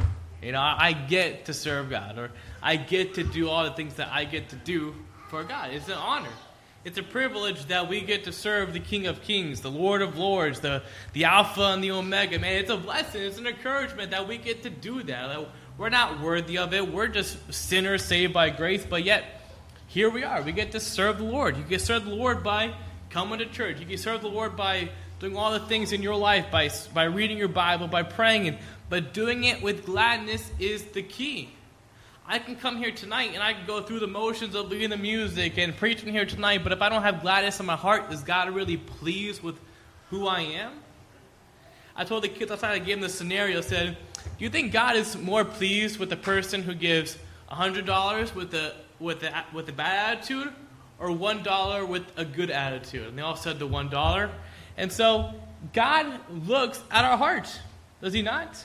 You 0.48 0.52
know, 0.52 0.62
I 0.62 0.94
get 0.94 1.44
to 1.44 1.52
serve 1.52 1.90
God, 1.90 2.16
or 2.16 2.30
I 2.62 2.76
get 2.76 3.12
to 3.16 3.22
do 3.22 3.50
all 3.50 3.64
the 3.64 3.72
things 3.72 3.96
that 3.96 4.08
I 4.10 4.24
get 4.24 4.48
to 4.48 4.56
do 4.56 4.94
for 5.28 5.44
God. 5.44 5.74
It's 5.74 5.88
an 5.88 5.98
honor. 5.98 6.30
It's 6.86 6.96
a 6.96 7.02
privilege 7.02 7.66
that 7.66 7.86
we 7.86 8.00
get 8.00 8.24
to 8.24 8.32
serve 8.32 8.72
the 8.72 8.80
King 8.80 9.08
of 9.08 9.20
Kings, 9.20 9.60
the 9.60 9.70
Lord 9.70 10.00
of 10.00 10.16
Lords, 10.16 10.60
the, 10.60 10.82
the 11.12 11.26
Alpha 11.26 11.60
and 11.60 11.84
the 11.84 11.90
Omega. 11.90 12.38
Man, 12.38 12.54
it's 12.54 12.70
a 12.70 12.78
blessing. 12.78 13.24
It's 13.24 13.36
an 13.36 13.46
encouragement 13.46 14.12
that 14.12 14.26
we 14.26 14.38
get 14.38 14.62
to 14.62 14.70
do 14.70 15.02
that. 15.02 15.48
We're 15.76 15.90
not 15.90 16.22
worthy 16.22 16.56
of 16.56 16.72
it. 16.72 16.90
We're 16.90 17.08
just 17.08 17.52
sinners 17.52 18.02
saved 18.02 18.32
by 18.32 18.48
grace, 18.48 18.86
but 18.88 19.04
yet 19.04 19.24
here 19.86 20.08
we 20.08 20.24
are. 20.24 20.40
We 20.40 20.52
get 20.52 20.72
to 20.72 20.80
serve 20.80 21.18
the 21.18 21.24
Lord. 21.24 21.58
You 21.58 21.64
to 21.64 21.78
serve 21.78 22.06
the 22.06 22.14
Lord 22.14 22.42
by 22.42 22.72
coming 23.10 23.40
to 23.40 23.44
church. 23.44 23.80
You 23.80 23.86
can 23.86 23.98
serve 23.98 24.22
the 24.22 24.30
Lord 24.30 24.56
by 24.56 24.88
doing 25.20 25.36
all 25.36 25.52
the 25.52 25.60
things 25.60 25.92
in 25.92 26.02
your 26.02 26.16
life, 26.16 26.46
by, 26.50 26.70
by 26.94 27.04
reading 27.04 27.36
your 27.36 27.48
Bible, 27.48 27.86
by 27.86 28.02
praying, 28.02 28.48
and, 28.48 28.58
but 28.88 29.12
doing 29.12 29.44
it 29.44 29.62
with 29.62 29.86
gladness 29.86 30.50
is 30.58 30.84
the 30.84 31.02
key. 31.02 31.50
I 32.26 32.38
can 32.38 32.56
come 32.56 32.76
here 32.76 32.90
tonight 32.90 33.30
and 33.32 33.42
I 33.42 33.54
can 33.54 33.66
go 33.66 33.80
through 33.80 34.00
the 34.00 34.06
motions 34.06 34.54
of 34.54 34.68
leading 34.68 34.90
the 34.90 34.98
music 34.98 35.56
and 35.56 35.74
preaching 35.74 36.12
here 36.12 36.26
tonight, 36.26 36.62
but 36.62 36.72
if 36.72 36.82
I 36.82 36.90
don't 36.90 37.02
have 37.02 37.22
gladness 37.22 37.58
in 37.58 37.64
my 37.64 37.76
heart, 37.76 38.12
is 38.12 38.20
God 38.20 38.50
really 38.50 38.76
pleased 38.76 39.42
with 39.42 39.58
who 40.10 40.26
I 40.26 40.40
am? 40.40 40.72
I 41.96 42.04
told 42.04 42.22
the 42.22 42.28
kids 42.28 42.52
outside, 42.52 42.72
I 42.72 42.78
gave 42.78 42.96
them 42.96 43.00
the 43.00 43.08
scenario, 43.08 43.60
said, 43.60 43.96
Do 44.14 44.44
you 44.44 44.50
think 44.50 44.72
God 44.72 44.94
is 44.94 45.16
more 45.16 45.44
pleased 45.44 45.98
with 45.98 46.10
the 46.10 46.16
person 46.16 46.62
who 46.62 46.74
gives 46.74 47.18
$100 47.50 48.34
with 48.34 48.54
a, 48.54 48.74
with 49.00 49.22
a, 49.22 49.44
with 49.52 49.68
a 49.68 49.72
bad 49.72 50.18
attitude 50.18 50.52
or 50.98 51.08
$1 51.08 51.88
with 51.88 52.04
a 52.16 52.24
good 52.24 52.50
attitude? 52.50 53.08
And 53.08 53.18
they 53.18 53.22
all 53.22 53.36
said 53.36 53.58
the 53.58 53.66
$1. 53.66 54.30
And 54.76 54.92
so 54.92 55.32
God 55.72 56.20
looks 56.46 56.80
at 56.90 57.04
our 57.04 57.16
heart, 57.16 57.48
does 58.00 58.12
He 58.12 58.22
not? 58.22 58.64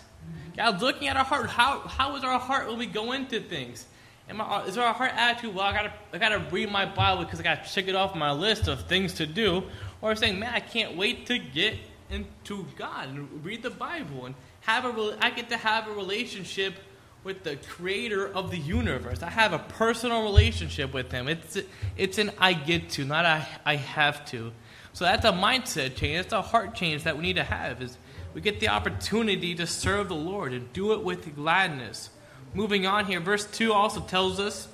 God's 0.55 0.81
looking 0.81 1.07
at 1.07 1.17
our 1.17 1.23
heart. 1.23 1.49
How, 1.49 1.79
how 1.79 2.15
is 2.15 2.23
our 2.23 2.39
heart 2.39 2.67
when 2.67 2.77
we 2.77 2.85
go 2.85 3.11
into 3.11 3.39
things? 3.39 3.85
Am 4.29 4.39
I, 4.39 4.63
is 4.63 4.77
our 4.77 4.93
heart 4.93 5.11
attitude, 5.15 5.53
well, 5.53 5.65
I 5.65 5.73
gotta, 5.73 5.93
I 6.13 6.17
gotta 6.17 6.39
read 6.51 6.71
my 6.71 6.85
Bible 6.85 7.23
because 7.25 7.39
I 7.39 7.43
gotta 7.43 7.67
check 7.69 7.87
it 7.87 7.95
off 7.95 8.15
my 8.15 8.31
list 8.31 8.67
of 8.67 8.87
things 8.87 9.13
to 9.15 9.25
do? 9.25 9.63
Or 10.01 10.15
saying, 10.15 10.39
man, 10.39 10.53
I 10.53 10.59
can't 10.59 10.95
wait 10.95 11.25
to 11.27 11.37
get 11.37 11.75
into 12.09 12.65
God 12.77 13.09
and 13.09 13.43
read 13.43 13.63
the 13.63 13.69
Bible 13.69 14.25
and 14.25 14.35
have 14.61 14.85
a, 14.85 15.17
I 15.21 15.31
get 15.31 15.49
to 15.49 15.57
have 15.57 15.87
a 15.87 15.91
relationship 15.91 16.75
with 17.23 17.43
the 17.43 17.55
creator 17.55 18.27
of 18.27 18.51
the 18.51 18.57
universe. 18.57 19.23
I 19.23 19.29
have 19.29 19.53
a 19.53 19.59
personal 19.59 20.23
relationship 20.23 20.93
with 20.93 21.11
him. 21.11 21.27
It's, 21.27 21.57
it's 21.97 22.17
an 22.17 22.31
I 22.37 22.53
get 22.53 22.89
to, 22.91 23.05
not 23.05 23.25
I, 23.25 23.47
I 23.65 23.77
have 23.77 24.25
to. 24.27 24.51
So 24.93 25.05
that's 25.05 25.25
a 25.25 25.31
mindset 25.31 25.95
change. 25.95 26.17
That's 26.17 26.33
a 26.33 26.41
heart 26.41 26.75
change 26.75 27.03
that 27.03 27.17
we 27.17 27.23
need 27.23 27.37
to 27.37 27.43
have 27.43 27.81
is 27.81 27.97
we 28.33 28.41
get 28.41 28.59
the 28.59 28.69
opportunity 28.69 29.55
to 29.55 29.67
serve 29.67 30.09
the 30.09 30.15
Lord 30.15 30.53
and 30.53 30.71
do 30.73 30.93
it 30.93 31.03
with 31.03 31.35
gladness. 31.35 32.09
Moving 32.53 32.85
on 32.85 33.05
here, 33.05 33.19
verse 33.19 33.45
2 33.45 33.73
also 33.73 34.01
tells 34.01 34.39
us 34.39 34.67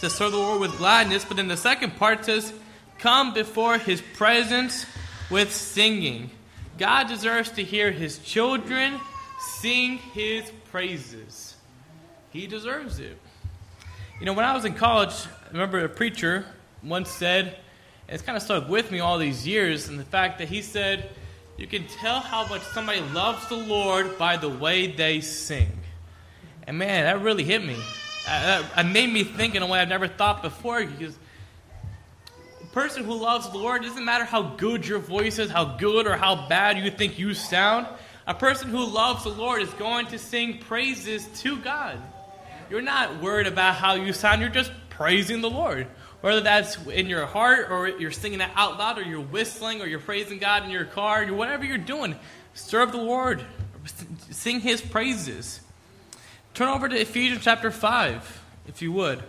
to 0.00 0.08
serve 0.08 0.32
the 0.32 0.38
Lord 0.38 0.60
with 0.60 0.76
gladness, 0.78 1.24
but 1.24 1.38
in 1.38 1.48
the 1.48 1.56
second 1.56 1.96
part 1.96 2.24
says, 2.24 2.52
Come 2.98 3.32
before 3.34 3.78
his 3.78 4.00
presence 4.00 4.86
with 5.30 5.52
singing. 5.52 6.30
God 6.78 7.08
deserves 7.08 7.50
to 7.52 7.64
hear 7.64 7.90
his 7.90 8.18
children 8.18 8.98
sing 9.60 9.98
his 9.98 10.50
praises. 10.70 11.54
He 12.30 12.46
deserves 12.46 12.98
it. 12.98 13.18
You 14.20 14.26
know, 14.26 14.32
when 14.32 14.44
I 14.44 14.54
was 14.54 14.64
in 14.64 14.74
college, 14.74 15.14
I 15.46 15.52
remember 15.52 15.84
a 15.84 15.88
preacher 15.88 16.44
once 16.82 17.10
said, 17.10 17.46
and 18.08 18.14
it's 18.14 18.22
kind 18.22 18.36
of 18.36 18.42
stuck 18.42 18.68
with 18.68 18.90
me 18.90 19.00
all 19.00 19.18
these 19.18 19.46
years, 19.46 19.88
and 19.88 19.98
the 19.98 20.04
fact 20.04 20.38
that 20.38 20.48
he 20.48 20.62
said, 20.62 21.08
you 21.58 21.66
can 21.66 21.86
tell 21.88 22.20
how 22.20 22.46
much 22.46 22.62
somebody 22.62 23.00
loves 23.00 23.48
the 23.48 23.56
Lord 23.56 24.16
by 24.16 24.36
the 24.36 24.48
way 24.48 24.86
they 24.86 25.20
sing. 25.20 25.72
And 26.66 26.78
man, 26.78 27.04
that 27.04 27.20
really 27.20 27.42
hit 27.42 27.64
me. 27.64 27.76
Uh, 28.28 28.62
it 28.76 28.84
made 28.84 29.12
me 29.12 29.24
think 29.24 29.56
in 29.56 29.62
a 29.62 29.66
way 29.66 29.80
I've 29.80 29.88
never 29.88 30.06
thought 30.06 30.40
before 30.42 30.84
because 30.84 31.18
a 32.62 32.66
person 32.66 33.02
who 33.02 33.14
loves 33.14 33.50
the 33.50 33.58
Lord 33.58 33.82
doesn't 33.82 34.04
matter 34.04 34.24
how 34.24 34.42
good 34.42 34.86
your 34.86 35.00
voice 35.00 35.40
is, 35.40 35.50
how 35.50 35.64
good 35.76 36.06
or 36.06 36.16
how 36.16 36.48
bad 36.48 36.78
you 36.78 36.90
think 36.90 37.18
you 37.18 37.34
sound. 37.34 37.88
A 38.26 38.34
person 38.34 38.68
who 38.68 38.84
loves 38.84 39.24
the 39.24 39.30
Lord 39.30 39.60
is 39.60 39.70
going 39.70 40.06
to 40.08 40.18
sing 40.18 40.58
praises 40.58 41.26
to 41.40 41.56
God. 41.56 41.98
You're 42.70 42.82
not 42.82 43.20
worried 43.20 43.46
about 43.46 43.74
how 43.74 43.94
you 43.94 44.12
sound, 44.12 44.42
you're 44.42 44.50
just 44.50 44.70
praising 44.90 45.40
the 45.40 45.50
Lord. 45.50 45.88
Whether 46.20 46.40
that's 46.40 46.76
in 46.86 47.06
your 47.06 47.26
heart 47.26 47.70
or 47.70 47.88
you're 47.88 48.10
singing 48.10 48.40
it 48.40 48.50
out 48.56 48.78
loud 48.78 48.98
or 48.98 49.02
you're 49.02 49.20
whistling 49.20 49.80
or 49.80 49.86
you're 49.86 50.00
praising 50.00 50.38
God 50.38 50.64
in 50.64 50.70
your 50.70 50.84
car, 50.84 51.24
or 51.24 51.34
whatever 51.34 51.64
you're 51.64 51.78
doing, 51.78 52.16
serve 52.54 52.92
the 52.92 52.98
Lord. 52.98 53.44
Sing 54.30 54.60
his 54.60 54.80
praises. 54.80 55.60
Turn 56.54 56.68
over 56.68 56.88
to 56.88 57.00
Ephesians 57.00 57.44
chapter 57.44 57.70
5, 57.70 58.42
if 58.66 58.82
you 58.82 58.90
would. 58.92 59.22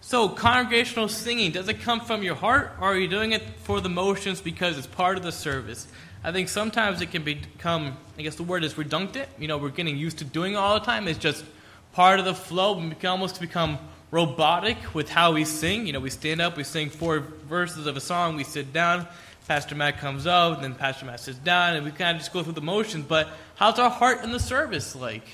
So, 0.00 0.28
congregational 0.28 1.08
singing, 1.08 1.50
does 1.50 1.68
it 1.68 1.80
come 1.80 2.00
from 2.00 2.22
your 2.22 2.34
heart 2.34 2.72
or 2.80 2.88
are 2.88 2.96
you 2.96 3.08
doing 3.08 3.32
it 3.32 3.42
for 3.64 3.80
the 3.80 3.88
motions 3.88 4.40
because 4.40 4.78
it's 4.78 4.86
part 4.86 5.16
of 5.16 5.22
the 5.22 5.32
service? 5.32 5.88
I 6.22 6.32
think 6.32 6.48
sometimes 6.48 7.00
it 7.00 7.10
can 7.10 7.22
become, 7.22 7.96
I 8.18 8.22
guess 8.22 8.36
the 8.36 8.42
word 8.42 8.64
is 8.64 8.76
redundant. 8.76 9.28
You 9.38 9.48
know, 9.48 9.58
we're 9.58 9.70
getting 9.70 9.96
used 9.96 10.18
to 10.18 10.24
doing 10.24 10.54
it 10.54 10.56
all 10.56 10.78
the 10.78 10.84
time. 10.84 11.08
It's 11.08 11.18
just 11.18 11.44
part 11.92 12.18
of 12.18 12.24
the 12.24 12.34
flow. 12.34 12.74
Can 12.74 13.08
almost 13.08 13.40
become 13.40 13.78
robotic 14.10 14.94
with 14.94 15.08
how 15.08 15.32
we 15.32 15.44
sing. 15.44 15.86
You 15.86 15.92
know, 15.92 16.00
we 16.00 16.10
stand 16.10 16.40
up, 16.40 16.56
we 16.56 16.64
sing 16.64 16.90
four 16.90 17.20
verses 17.20 17.86
of 17.86 17.96
a 17.96 18.00
song, 18.00 18.36
we 18.36 18.44
sit 18.44 18.72
down, 18.72 19.06
Pastor 19.46 19.74
Matt 19.74 19.98
comes 19.98 20.26
up, 20.26 20.60
then 20.60 20.74
Pastor 20.74 21.06
Matt 21.06 21.20
sits 21.20 21.38
down, 21.38 21.76
and 21.76 21.84
we 21.84 21.90
kind 21.90 22.16
of 22.16 22.20
just 22.20 22.32
go 22.32 22.42
through 22.42 22.52
the 22.52 22.60
motions. 22.60 23.06
But 23.06 23.28
how's 23.56 23.78
our 23.78 23.90
heart 23.90 24.22
in 24.22 24.32
the 24.32 24.40
service 24.40 24.94
like? 24.94 25.24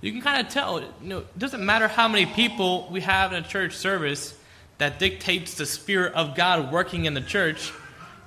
You 0.00 0.12
can 0.12 0.20
kind 0.20 0.44
of 0.44 0.52
tell. 0.52 0.80
You 0.80 0.88
know, 1.02 1.18
it 1.18 1.38
doesn't 1.38 1.64
matter 1.64 1.88
how 1.88 2.08
many 2.08 2.26
people 2.26 2.88
we 2.90 3.00
have 3.02 3.32
in 3.32 3.44
a 3.44 3.46
church 3.46 3.74
service 3.74 4.38
that 4.78 4.98
dictates 4.98 5.54
the 5.54 5.64
spirit 5.64 6.12
of 6.14 6.34
God 6.34 6.72
working 6.72 7.06
in 7.06 7.14
the 7.14 7.20
church. 7.20 7.72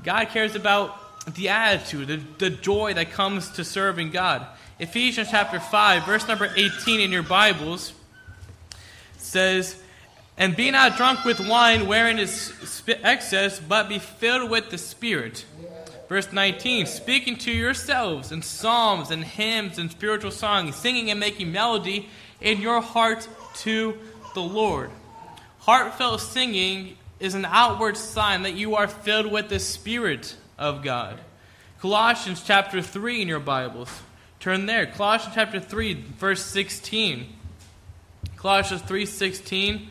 God 0.04 0.30
cares 0.30 0.56
about 0.56 0.96
the 1.36 1.50
attitude, 1.50 2.08
the, 2.08 2.18
the 2.38 2.50
joy 2.50 2.94
that 2.96 3.12
comes 3.12 3.52
to 3.52 3.64
serving 3.64 4.12
God. 4.12 4.48
Ephesians 4.80 5.28
chapter 5.30 5.60
5, 5.60 6.06
verse 6.06 6.28
number 6.28 6.50
18 6.56 7.02
in 7.02 7.12
your 7.12 7.24
Bibles 7.24 7.94
says, 9.30 9.76
And 10.38 10.56
be 10.56 10.72
not 10.72 10.98
drunk 10.98 11.24
with 11.24 11.40
wine 11.40 11.88
wherein 11.88 12.20
is 12.20 12.54
excess, 13.04 13.60
but 13.60 13.88
be 13.88 14.00
filled 14.00 14.50
with 14.50 14.70
the 14.70 14.78
Spirit. 14.78 15.46
Verse 16.10 16.34
19, 16.34 16.88
speaking 16.88 17.36
to 17.38 17.52
yourselves 17.52 18.32
in 18.32 18.42
psalms 18.42 19.12
and 19.12 19.24
hymns 19.24 19.78
and 19.78 19.92
spiritual 19.92 20.32
songs, 20.32 20.76
singing 20.76 21.12
and 21.12 21.20
making 21.20 21.52
melody 21.52 22.10
in 22.42 22.60
your 22.60 22.82
heart 22.82 23.30
to 23.58 23.96
the 24.34 24.42
Lord. 24.42 24.90
Heartfelt 25.60 26.22
singing 26.22 26.98
is 27.20 27.36
an 27.36 27.46
outward 27.46 27.96
sign 27.96 28.42
that 28.44 28.56
you 28.56 28.76
are 28.76 28.88
filled 28.88 29.32
with 29.32 29.50
the 29.50 29.60
Spirit 29.60 30.36
of 30.58 30.84
God. 30.84 31.20
Colossians 31.80 32.44
chapter 32.44 32.82
3 32.82 33.22
in 33.22 33.28
your 33.28 33.40
Bibles. 33.40 34.02
Turn 34.40 34.66
there. 34.66 34.88
Colossians 34.88 35.36
chapter 35.36 35.60
3, 35.60 35.94
verse 35.94 36.44
16. 36.44 37.28
Colossians 38.40 38.82
3:16 38.84 39.90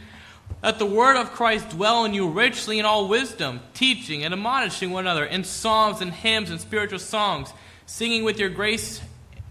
Let 0.63 0.79
the 0.79 0.87
word 0.87 1.17
of 1.17 1.33
Christ 1.33 1.69
dwell 1.69 2.07
in 2.07 2.15
you 2.15 2.31
richly 2.31 2.79
in 2.79 2.87
all 2.87 3.07
wisdom, 3.07 3.61
teaching 3.75 4.25
and 4.25 4.33
admonishing 4.33 4.91
one 4.91 5.05
another 5.05 5.27
in 5.27 5.45
psalms 5.45 6.01
and 6.01 6.15
hymns 6.15 6.51
and 6.51 6.59
spiritual 6.59 6.99
songs, 6.99 7.53
singing 7.85 8.25
with 8.25 8.39
your 8.39 8.49
grace 8.49 9.03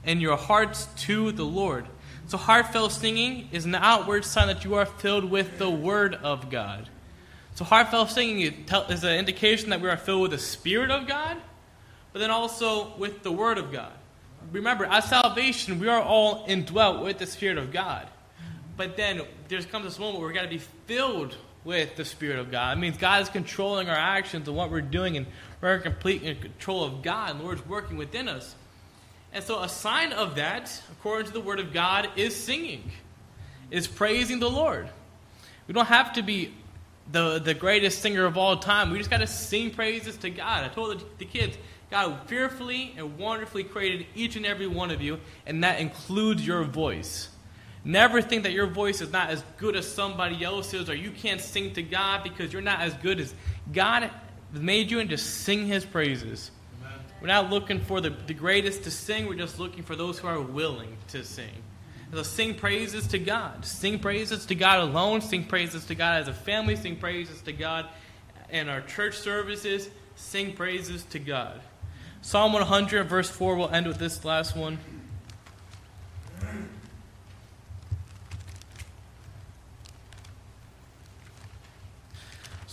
in 0.04 0.20
your 0.20 0.36
hearts 0.36 0.88
to 1.06 1.32
the 1.32 1.46
Lord. 1.46 1.86
So, 2.28 2.38
heartfelt 2.38 2.92
singing 2.92 3.50
is 3.52 3.66
an 3.66 3.76
outward 3.76 4.26
sign 4.26 4.48
that 4.48 4.66
you 4.66 4.74
are 4.74 4.88
filled 4.88 5.26
with 5.26 5.60
the 5.60 5.70
Word 5.70 6.16
of 6.16 6.50
God. 6.50 6.90
So, 7.54 7.66
heartfelt 7.66 8.10
singing 8.10 8.42
is 8.42 9.04
an 9.04 9.20
indication 9.20 9.70
that 9.70 9.80
we 9.80 9.90
are 9.90 9.98
filled 9.98 10.24
with 10.24 10.32
the 10.32 10.40
Spirit 10.40 10.90
of 10.90 11.08
God, 11.08 11.38
but 12.14 12.20
then 12.20 12.32
also 12.32 12.96
with 12.98 13.22
the 13.22 13.32
Word 13.32 13.60
of 13.60 13.72
God. 13.72 13.94
Remember, 14.52 14.86
at 14.86 15.04
salvation, 15.04 15.80
we 15.80 15.88
are 15.88 16.02
all 16.02 16.46
indwelt 16.48 17.04
with 17.04 17.20
the 17.20 17.28
Spirit 17.28 17.60
of 17.60 17.72
God. 17.72 18.08
But 18.78 18.96
then 18.96 19.22
there 19.48 19.62
comes 19.64 19.86
this 19.86 20.00
moment 20.00 20.20
where 20.20 20.28
we've 20.28 20.36
got 20.36 20.44
to 20.44 20.48
be 20.48 20.62
filled 20.86 21.36
with 21.64 21.96
the 21.96 22.06
Spirit 22.06 22.40
of 22.40 22.52
God. 22.52 22.78
It 22.78 22.80
means 22.80 22.98
God 22.98 23.24
is 23.24 23.30
controlling 23.30 23.90
our 23.90 23.96
actions 23.96 24.48
and 24.48 24.56
what 24.56 24.72
we're 24.72 24.82
doing, 24.82 25.18
and 25.18 25.26
we're 25.60 25.76
in 25.76 25.82
complete 25.82 26.22
control 26.40 26.84
of 26.84 27.02
God, 27.02 27.32
and 27.32 27.40
the 27.40 27.44
Lord's 27.44 27.66
working 27.66 27.98
within 27.98 28.30
us. 28.30 28.56
And 29.34 29.44
so, 29.44 29.62
a 29.62 29.68
sign 29.68 30.14
of 30.14 30.36
that, 30.36 30.82
according 30.92 31.28
to 31.28 31.34
the 31.34 31.42
Word 31.42 31.60
of 31.60 31.74
God, 31.74 32.08
is 32.16 32.36
singing, 32.36 32.92
is 33.70 33.88
praising 33.88 34.40
the 34.40 34.50
Lord. 34.50 34.88
We 35.68 35.74
don't 35.74 35.88
have 35.88 36.14
to 36.14 36.22
be 36.22 36.54
the, 37.12 37.40
the 37.40 37.54
greatest 37.54 38.02
singer 38.02 38.26
of 38.26 38.38
all 38.38 38.58
time. 38.58 38.92
We 38.92 39.00
just 39.00 39.10
got 39.10 39.18
to 39.18 39.28
sing 39.28 39.72
praises 39.72 40.16
to 40.18 40.30
God. 40.30 40.64
I 40.64 40.70
told 40.70 41.00
the, 41.00 41.06
the 41.18 41.26
kids, 41.26 41.58
God 41.90 42.18
fearfully 42.28 42.94
and 42.98 43.18
wonderfully 43.18 43.64
created 43.64 44.08
each 44.16 44.36
and 44.36 44.46
every 44.46 44.68
one 44.68 44.92
of 44.92 45.02
you, 45.02 45.20
and 45.46 45.64
that 45.64 45.80
includes 45.80 46.46
your 46.46 46.64
voice. 46.64 47.30
Never 47.88 48.22
think 48.22 48.44
that 48.44 48.52
your 48.52 48.68
voice 48.68 49.00
is 49.00 49.14
not 49.14 49.30
as 49.30 49.42
good 49.56 49.78
as 49.78 49.90
somebody 49.90 50.44
else's, 50.44 50.90
or 50.90 50.94
you 50.94 51.10
can't 51.10 51.40
sing 51.40 51.74
to 51.76 51.82
God 51.82 52.22
because 52.22 52.52
you're 52.52 52.62
not 52.62 52.82
as 52.82 52.94
good 52.96 53.18
as 53.18 53.34
God 53.72 54.12
made 54.52 54.92
you, 54.92 55.00
and 55.00 55.10
just 55.10 55.46
sing 55.46 55.68
His 55.68 55.86
praises. 55.86 56.52
Amen. 56.82 57.00
We're 57.22 57.28
not 57.28 57.50
looking 57.50 57.80
for 57.80 58.02
the, 58.02 58.10
the 58.10 58.34
greatest 58.34 58.84
to 58.84 58.92
sing, 58.92 59.26
we're 59.26 59.36
just 59.36 59.58
looking 59.58 59.84
for 59.84 59.96
those 59.96 60.20
who 60.20 60.28
are 60.28 60.42
willing 60.42 60.98
to 61.10 61.24
sing. 61.24 61.64
So 62.12 62.24
sing 62.24 62.56
praises 62.56 63.08
to 63.08 63.20
God. 63.20 63.64
Sing 63.66 64.00
praises 64.00 64.46
to 64.48 64.56
God 64.56 64.80
alone. 64.80 65.22
Sing 65.22 65.46
praises 65.46 65.86
to 65.86 65.96
God 65.96 66.22
as 66.22 66.28
a 66.28 66.34
family. 66.34 66.76
Sing 66.76 66.98
praises 66.98 67.42
to 67.44 67.54
God 67.54 67.86
in 68.50 68.68
our 68.68 68.82
church 68.82 69.18
services. 69.18 69.90
Sing 70.18 70.52
praises 70.54 71.04
to 71.06 71.20
God. 71.20 71.62
Psalm 72.22 72.52
100, 72.52 73.06
verse 73.06 73.30
4, 73.30 73.56
we'll 73.56 73.70
end 73.70 73.88
with 73.88 73.98
this 73.98 74.26
last 74.26 74.58
one. 74.58 74.78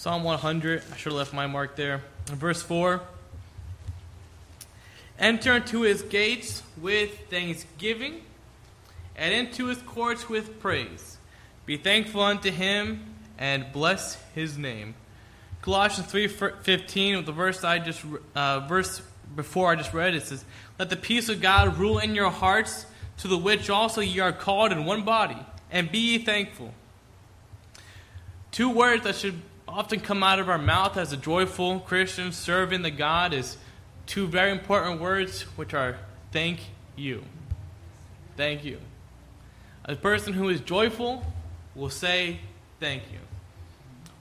Psalm 0.04 0.22
100, 0.22 0.82
I 0.92 0.96
should 0.98 1.12
have 1.12 1.18
left 1.18 1.32
my 1.32 1.46
mark 1.46 1.76
there. 1.76 2.02
Verse 2.26 2.60
4 2.60 3.00
Enter 5.18 5.56
into 5.56 5.80
his 5.80 6.02
gates 6.02 6.62
with 6.76 7.30
thanksgiving, 7.30 8.20
and 9.16 9.32
into 9.32 9.68
his 9.68 9.78
courts 9.78 10.28
with 10.28 10.60
praise. 10.60 11.16
Be 11.64 11.78
thankful 11.78 12.20
unto 12.20 12.50
him, 12.50 13.14
and 13.38 13.72
bless 13.72 14.22
his 14.34 14.58
name. 14.58 14.94
Colossians 15.62 16.12
3:15, 16.12 17.24
the 17.24 17.32
verse 17.32 17.64
I 17.64 17.78
just 17.78 18.04
uh, 18.34 18.60
verse 18.60 19.00
before 19.34 19.72
I 19.72 19.74
just 19.74 19.94
read, 19.94 20.14
it 20.14 20.24
says, 20.24 20.44
Let 20.78 20.90
the 20.90 20.96
peace 20.96 21.30
of 21.30 21.40
God 21.40 21.78
rule 21.78 21.98
in 21.98 22.14
your 22.14 22.28
hearts, 22.28 22.84
to 23.20 23.28
the 23.28 23.38
which 23.38 23.70
also 23.70 24.02
ye 24.02 24.20
are 24.20 24.34
called 24.34 24.70
in 24.70 24.84
one 24.84 25.02
body, 25.02 25.38
and 25.70 25.90
be 25.90 25.98
ye 25.98 26.18
thankful. 26.18 26.74
Two 28.50 28.68
words 28.68 29.04
that 29.04 29.14
should 29.14 29.40
often 29.66 30.00
come 30.00 30.22
out 30.22 30.38
of 30.38 30.48
our 30.48 30.58
mouth 30.58 30.96
as 30.96 31.12
a 31.12 31.16
joyful 31.16 31.80
Christian 31.80 32.32
serving 32.32 32.82
the 32.82 32.90
God 32.90 33.32
is 33.32 33.56
two 34.06 34.26
very 34.26 34.52
important 34.52 35.00
words, 35.00 35.42
which 35.56 35.74
are 35.74 35.96
thank 36.32 36.60
you. 36.96 37.24
Thank 38.36 38.64
you. 38.64 38.78
A 39.84 39.96
person 39.96 40.32
who 40.32 40.48
is 40.48 40.60
joyful 40.60 41.24
will 41.74 41.90
say 41.90 42.40
thank 42.80 43.02
you. 43.12 43.18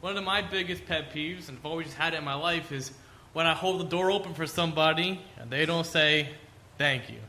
One 0.02 0.18
of 0.18 0.24
my 0.24 0.42
biggest 0.42 0.86
pet 0.86 1.14
peeves, 1.14 1.50
and 1.50 1.58
I've 1.58 1.66
always 1.66 1.94
had 1.94 2.14
it 2.14 2.18
in 2.18 2.24
my 2.24 2.34
life, 2.34 2.72
is 2.72 2.92
when 3.34 3.46
I 3.46 3.54
hold 3.54 3.82
the 3.82 3.86
door 3.86 4.12
open 4.12 4.34
for 4.34 4.46
somebody 4.46 5.20
and 5.38 5.50
they 5.50 5.66
don't 5.66 5.86
say 5.86 6.30
thank 6.78 7.10
you. 7.10 7.20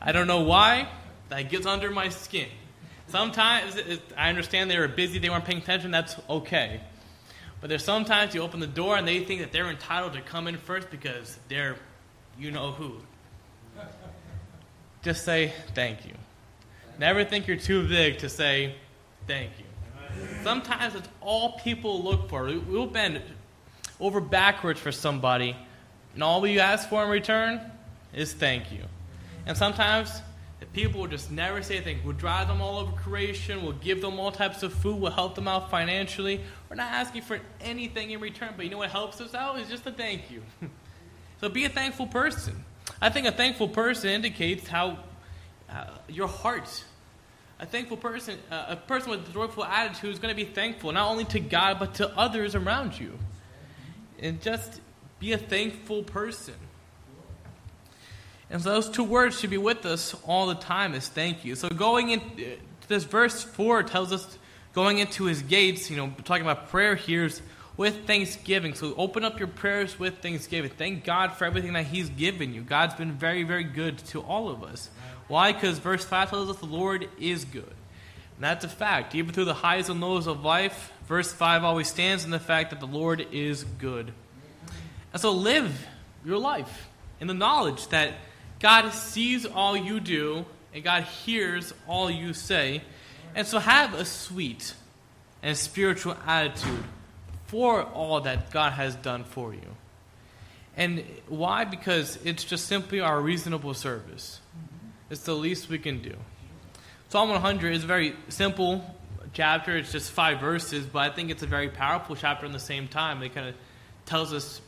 I 0.00 0.12
don't 0.12 0.26
know 0.26 0.42
why. 0.42 0.88
That 1.28 1.48
gets 1.48 1.66
under 1.66 1.90
my 1.90 2.08
skin. 2.08 2.48
Sometimes 3.06 3.76
it, 3.76 4.00
I 4.16 4.28
understand 4.28 4.70
they 4.70 4.78
were 4.78 4.88
busy, 4.88 5.18
they 5.18 5.30
weren't 5.30 5.44
paying 5.44 5.58
attention, 5.58 5.90
that's 5.90 6.16
okay. 6.28 6.80
But 7.60 7.68
there's 7.68 7.84
sometimes 7.84 8.34
you 8.34 8.40
open 8.40 8.60
the 8.60 8.66
door 8.66 8.96
and 8.96 9.06
they 9.06 9.24
think 9.24 9.40
that 9.40 9.52
they're 9.52 9.70
entitled 9.70 10.14
to 10.14 10.20
come 10.22 10.48
in 10.48 10.56
first 10.56 10.90
because 10.90 11.38
they're 11.48 11.76
you 12.38 12.50
know 12.50 12.72
who. 12.72 12.96
Just 15.02 15.24
say 15.24 15.52
thank 15.74 16.06
you. 16.06 16.12
Never 16.98 17.24
think 17.24 17.46
you're 17.46 17.56
too 17.56 17.86
big 17.88 18.18
to 18.18 18.28
say 18.28 18.74
thank 19.26 19.50
you. 19.58 19.64
Sometimes 20.42 20.94
it's 20.94 21.08
all 21.20 21.58
people 21.60 22.02
look 22.02 22.28
for. 22.28 22.44
We'll 22.44 22.86
bend 22.86 23.22
over 23.98 24.20
backwards 24.20 24.80
for 24.80 24.92
somebody, 24.92 25.56
and 26.14 26.22
all 26.22 26.40
we 26.40 26.58
ask 26.58 26.88
for 26.88 27.04
in 27.04 27.10
return 27.10 27.60
is 28.12 28.32
thank 28.32 28.72
you. 28.72 28.82
And 29.46 29.56
sometimes 29.56 30.20
the 30.58 30.66
people 30.66 31.00
will 31.00 31.08
just 31.08 31.30
never 31.30 31.62
say 31.62 31.76
anything. 31.76 32.00
We'll 32.04 32.16
drive 32.16 32.48
them 32.48 32.60
all 32.60 32.78
over 32.78 32.92
creation, 32.92 33.62
we'll 33.62 33.72
give 33.72 34.00
them 34.02 34.18
all 34.18 34.32
types 34.32 34.62
of 34.62 34.72
food, 34.72 34.96
we'll 35.00 35.12
help 35.12 35.34
them 35.34 35.48
out 35.48 35.70
financially. 35.70 36.40
We're 36.70 36.76
not 36.76 36.92
asking 36.92 37.22
for 37.22 37.40
anything 37.60 38.12
in 38.12 38.20
return, 38.20 38.54
but 38.56 38.64
you 38.64 38.70
know 38.70 38.78
what 38.78 38.90
helps 38.90 39.20
us 39.20 39.34
out 39.34 39.58
is 39.60 39.68
just 39.68 39.84
a 39.86 39.92
thank 39.92 40.30
you. 40.30 40.42
so 41.40 41.50
be 41.50 41.66
a 41.66 41.68
thankful 41.68 42.06
person. 42.06 42.64
I 43.02 43.10
think 43.10 43.26
a 43.26 43.32
thankful 43.32 43.68
person 43.68 44.08
indicates 44.10 44.66
how 44.66 44.98
uh, 45.68 45.84
your 46.08 46.28
heart 46.28 46.84
a 47.60 47.66
thankful 47.66 47.98
person, 47.98 48.38
uh, 48.50 48.66
a 48.68 48.76
person 48.76 49.10
with 49.10 49.28
a 49.28 49.32
joyful 49.32 49.64
attitude 49.64 50.10
is 50.10 50.18
going 50.18 50.34
to 50.34 50.36
be 50.36 50.50
thankful 50.50 50.92
not 50.92 51.10
only 51.10 51.26
to 51.26 51.40
God 51.40 51.78
but 51.78 51.94
to 51.96 52.08
others 52.16 52.54
around 52.54 52.98
you 52.98 53.18
and 54.18 54.40
just 54.40 54.80
be 55.18 55.32
a 55.32 55.38
thankful 55.38 56.02
person. 56.02 56.54
And 58.48 58.62
so 58.62 58.70
those 58.70 58.88
two 58.88 59.04
words 59.04 59.38
should 59.38 59.50
be 59.50 59.58
with 59.58 59.84
us 59.84 60.16
all 60.26 60.46
the 60.46 60.54
time 60.54 60.94
is 60.94 61.08
thank 61.08 61.44
you. 61.44 61.54
So 61.54 61.68
going 61.68 62.10
in 62.10 62.22
this 62.88 63.04
verse 63.04 63.44
4 63.44 63.82
tells 63.82 64.12
us 64.12 64.38
going 64.72 64.98
into 64.98 65.24
his 65.24 65.42
gates, 65.42 65.90
you 65.90 65.96
know, 65.96 66.12
talking 66.24 66.44
about 66.44 66.68
prayer 66.68 66.94
here 66.94 67.24
is 67.24 67.42
with 67.76 68.06
thanksgiving. 68.06 68.74
So 68.74 68.94
open 68.96 69.24
up 69.24 69.38
your 69.38 69.48
prayers 69.48 69.98
with 69.98 70.18
thanksgiving. 70.18 70.70
Thank 70.70 71.04
God 71.04 71.32
for 71.32 71.44
everything 71.44 71.72
that 71.72 71.86
he's 71.86 72.10
given 72.10 72.52
you. 72.52 72.62
God's 72.62 72.94
been 72.94 73.12
very, 73.12 73.42
very 73.42 73.64
good 73.64 73.98
to 74.08 74.20
all 74.20 74.48
of 74.50 74.62
us. 74.62 74.90
Why? 75.28 75.52
Because 75.52 75.78
verse 75.78 76.04
5 76.04 76.30
tells 76.30 76.50
us 76.50 76.56
the 76.56 76.66
Lord 76.66 77.08
is 77.18 77.44
good. 77.44 77.62
And 77.62 78.44
that's 78.44 78.64
a 78.64 78.68
fact. 78.68 79.14
Even 79.14 79.32
through 79.32 79.46
the 79.46 79.54
highs 79.54 79.88
and 79.88 80.00
lows 80.00 80.26
of 80.26 80.44
life, 80.44 80.92
verse 81.06 81.32
5 81.32 81.64
always 81.64 81.88
stands 81.88 82.24
in 82.24 82.30
the 82.30 82.38
fact 82.38 82.70
that 82.70 82.80
the 82.80 82.86
Lord 82.86 83.26
is 83.32 83.64
good. 83.64 84.12
And 85.12 85.20
so 85.20 85.32
live 85.32 85.86
your 86.24 86.38
life 86.38 86.88
in 87.20 87.26
the 87.26 87.34
knowledge 87.34 87.88
that 87.88 88.14
God 88.58 88.90
sees 88.90 89.46
all 89.46 89.76
you 89.76 90.00
do 90.00 90.44
and 90.74 90.84
God 90.84 91.04
hears 91.04 91.72
all 91.88 92.10
you 92.10 92.34
say. 92.34 92.82
And 93.34 93.46
so 93.46 93.58
have 93.58 93.94
a 93.94 94.04
sweet 94.04 94.74
and 95.42 95.56
spiritual 95.56 96.16
attitude 96.26 96.84
for 97.46 97.82
all 97.82 98.20
that 98.22 98.50
God 98.50 98.72
has 98.72 98.94
done 98.96 99.24
for 99.24 99.52
you. 99.52 99.76
And 100.76 101.04
why? 101.28 101.64
Because 101.64 102.18
it's 102.24 102.44
just 102.44 102.66
simply 102.66 103.00
our 103.00 103.20
reasonable 103.20 103.74
service. 103.74 104.40
It's 105.10 105.22
the 105.22 105.34
least 105.34 105.68
we 105.68 105.78
can 105.78 106.00
do. 106.00 106.14
Psalm 107.08 107.30
100 107.30 107.74
is 107.74 107.84
a 107.84 107.86
very 107.86 108.14
simple 108.28 108.84
chapter. 109.32 109.76
It's 109.76 109.90
just 109.90 110.12
five 110.12 110.40
verses, 110.40 110.86
but 110.86 111.00
I 111.00 111.14
think 111.14 111.30
it's 111.30 111.42
a 111.42 111.46
very 111.46 111.68
powerful 111.68 112.14
chapter 112.14 112.46
in 112.46 112.52
the 112.52 112.60
same 112.60 112.86
time. 112.86 113.22
It 113.22 113.34
kind 113.34 113.48
of 113.48 113.54
tells 114.06 114.32
us 114.32 114.60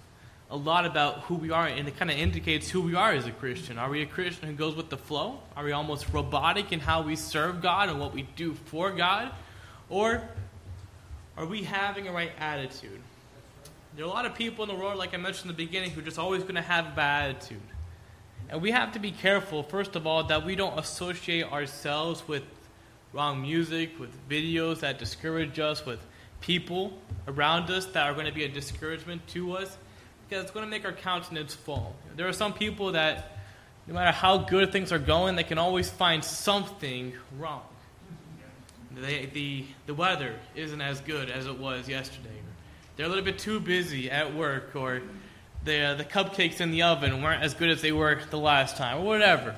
a 0.52 0.56
lot 0.56 0.84
about 0.84 1.20
who 1.20 1.34
we 1.34 1.50
are, 1.50 1.66
and 1.66 1.88
it 1.88 1.96
kind 1.96 2.10
of 2.10 2.18
indicates 2.18 2.68
who 2.68 2.82
we 2.82 2.94
are 2.94 3.12
as 3.12 3.26
a 3.26 3.30
Christian. 3.30 3.78
Are 3.78 3.88
we 3.88 4.02
a 4.02 4.06
Christian 4.06 4.48
who 4.48 4.54
goes 4.54 4.76
with 4.76 4.90
the 4.90 4.98
flow? 4.98 5.38
Are 5.56 5.64
we 5.64 5.72
almost 5.72 6.12
robotic 6.12 6.72
in 6.72 6.78
how 6.78 7.00
we 7.00 7.16
serve 7.16 7.62
God 7.62 7.88
and 7.88 7.98
what 7.98 8.12
we 8.12 8.28
do 8.36 8.52
for 8.66 8.92
God? 8.92 9.32
Or 9.88 10.22
are 11.38 11.46
we 11.46 11.62
having 11.62 12.06
a 12.06 12.12
right 12.12 12.32
attitude? 12.38 13.00
There 13.96 14.04
are 14.04 14.08
a 14.08 14.10
lot 14.10 14.26
of 14.26 14.34
people 14.34 14.62
in 14.64 14.68
the 14.68 14.76
world, 14.76 14.98
like 14.98 15.14
I 15.14 15.16
mentioned 15.16 15.50
in 15.50 15.56
the 15.56 15.64
beginning, 15.64 15.90
who 15.92 16.02
are 16.02 16.04
just 16.04 16.18
always 16.18 16.42
going 16.42 16.56
to 16.56 16.60
have 16.60 16.88
a 16.88 16.90
bad 16.90 17.36
attitude. 17.36 17.62
And 18.50 18.60
we 18.60 18.72
have 18.72 18.92
to 18.92 18.98
be 18.98 19.10
careful, 19.10 19.62
first 19.62 19.96
of 19.96 20.06
all, 20.06 20.24
that 20.24 20.44
we 20.44 20.54
don't 20.54 20.78
associate 20.78 21.50
ourselves 21.50 22.28
with 22.28 22.42
wrong 23.14 23.40
music, 23.40 23.98
with 23.98 24.10
videos 24.28 24.80
that 24.80 24.98
discourage 24.98 25.58
us, 25.58 25.86
with 25.86 26.00
people 26.42 26.92
around 27.26 27.70
us 27.70 27.86
that 27.86 28.06
are 28.06 28.12
going 28.12 28.26
to 28.26 28.32
be 28.32 28.44
a 28.44 28.48
discouragement 28.48 29.26
to 29.28 29.56
us, 29.56 29.78
because 30.32 30.44
it's 30.44 30.52
going 30.52 30.64
to 30.64 30.70
make 30.70 30.86
our 30.86 30.94
countenance 30.94 31.54
fall. 31.54 31.94
There 32.16 32.26
are 32.26 32.32
some 32.32 32.54
people 32.54 32.92
that, 32.92 33.36
no 33.86 33.92
matter 33.92 34.12
how 34.12 34.38
good 34.38 34.72
things 34.72 34.90
are 34.90 34.98
going, 34.98 35.36
they 35.36 35.44
can 35.44 35.58
always 35.58 35.90
find 35.90 36.24
something 36.24 37.12
wrong. 37.38 37.60
They, 38.96 39.26
the, 39.26 39.66
the 39.84 39.92
weather 39.92 40.36
isn't 40.54 40.80
as 40.80 41.02
good 41.02 41.28
as 41.28 41.46
it 41.46 41.58
was 41.58 41.86
yesterday. 41.86 42.30
They're 42.96 43.04
a 43.04 43.10
little 43.10 43.26
bit 43.26 43.40
too 43.40 43.60
busy 43.60 44.10
at 44.10 44.34
work, 44.34 44.74
or 44.74 45.02
the, 45.64 45.96
the 45.98 46.04
cupcakes 46.04 46.62
in 46.62 46.70
the 46.70 46.80
oven 46.80 47.22
weren't 47.22 47.42
as 47.42 47.52
good 47.52 47.68
as 47.68 47.82
they 47.82 47.92
were 47.92 48.18
the 48.30 48.38
last 48.38 48.78
time, 48.78 49.02
or 49.02 49.04
whatever. 49.04 49.54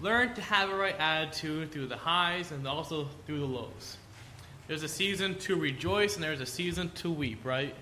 learn 0.00 0.34
to 0.34 0.40
have 0.40 0.70
a 0.70 0.74
right 0.74 0.98
attitude 0.98 1.70
through 1.70 1.86
the 1.86 1.96
highs 1.96 2.50
and 2.50 2.66
also 2.66 3.06
through 3.26 3.38
the 3.38 3.46
lows. 3.46 3.96
There's 4.66 4.82
a 4.82 4.88
season 4.88 5.38
to 5.38 5.54
rejoice 5.54 6.16
and 6.16 6.24
there's 6.24 6.40
a 6.40 6.46
season 6.46 6.90
to 6.96 7.12
weep, 7.12 7.44
right? 7.44 7.76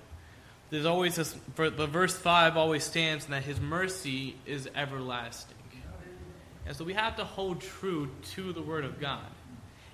There's 0.71 0.87
always 0.87 1.17
this, 1.17 1.35
the 1.57 1.87
verse 1.87 2.17
5 2.17 2.57
always 2.57 2.85
stands 2.85 3.27
that 3.27 3.45
his 3.45 3.61
mercy 3.61 4.37
is 4.47 4.69
everlasting. 4.75 5.55
And 6.67 6.77
so 6.77 6.85
we 6.85 6.95
have 6.95 7.17
to 7.17 7.25
hold 7.25 7.61
true 7.61 8.11
to 8.33 8.53
the 8.53 8.63
word 8.63 8.85
of 8.85 9.01
God. 9.01 9.27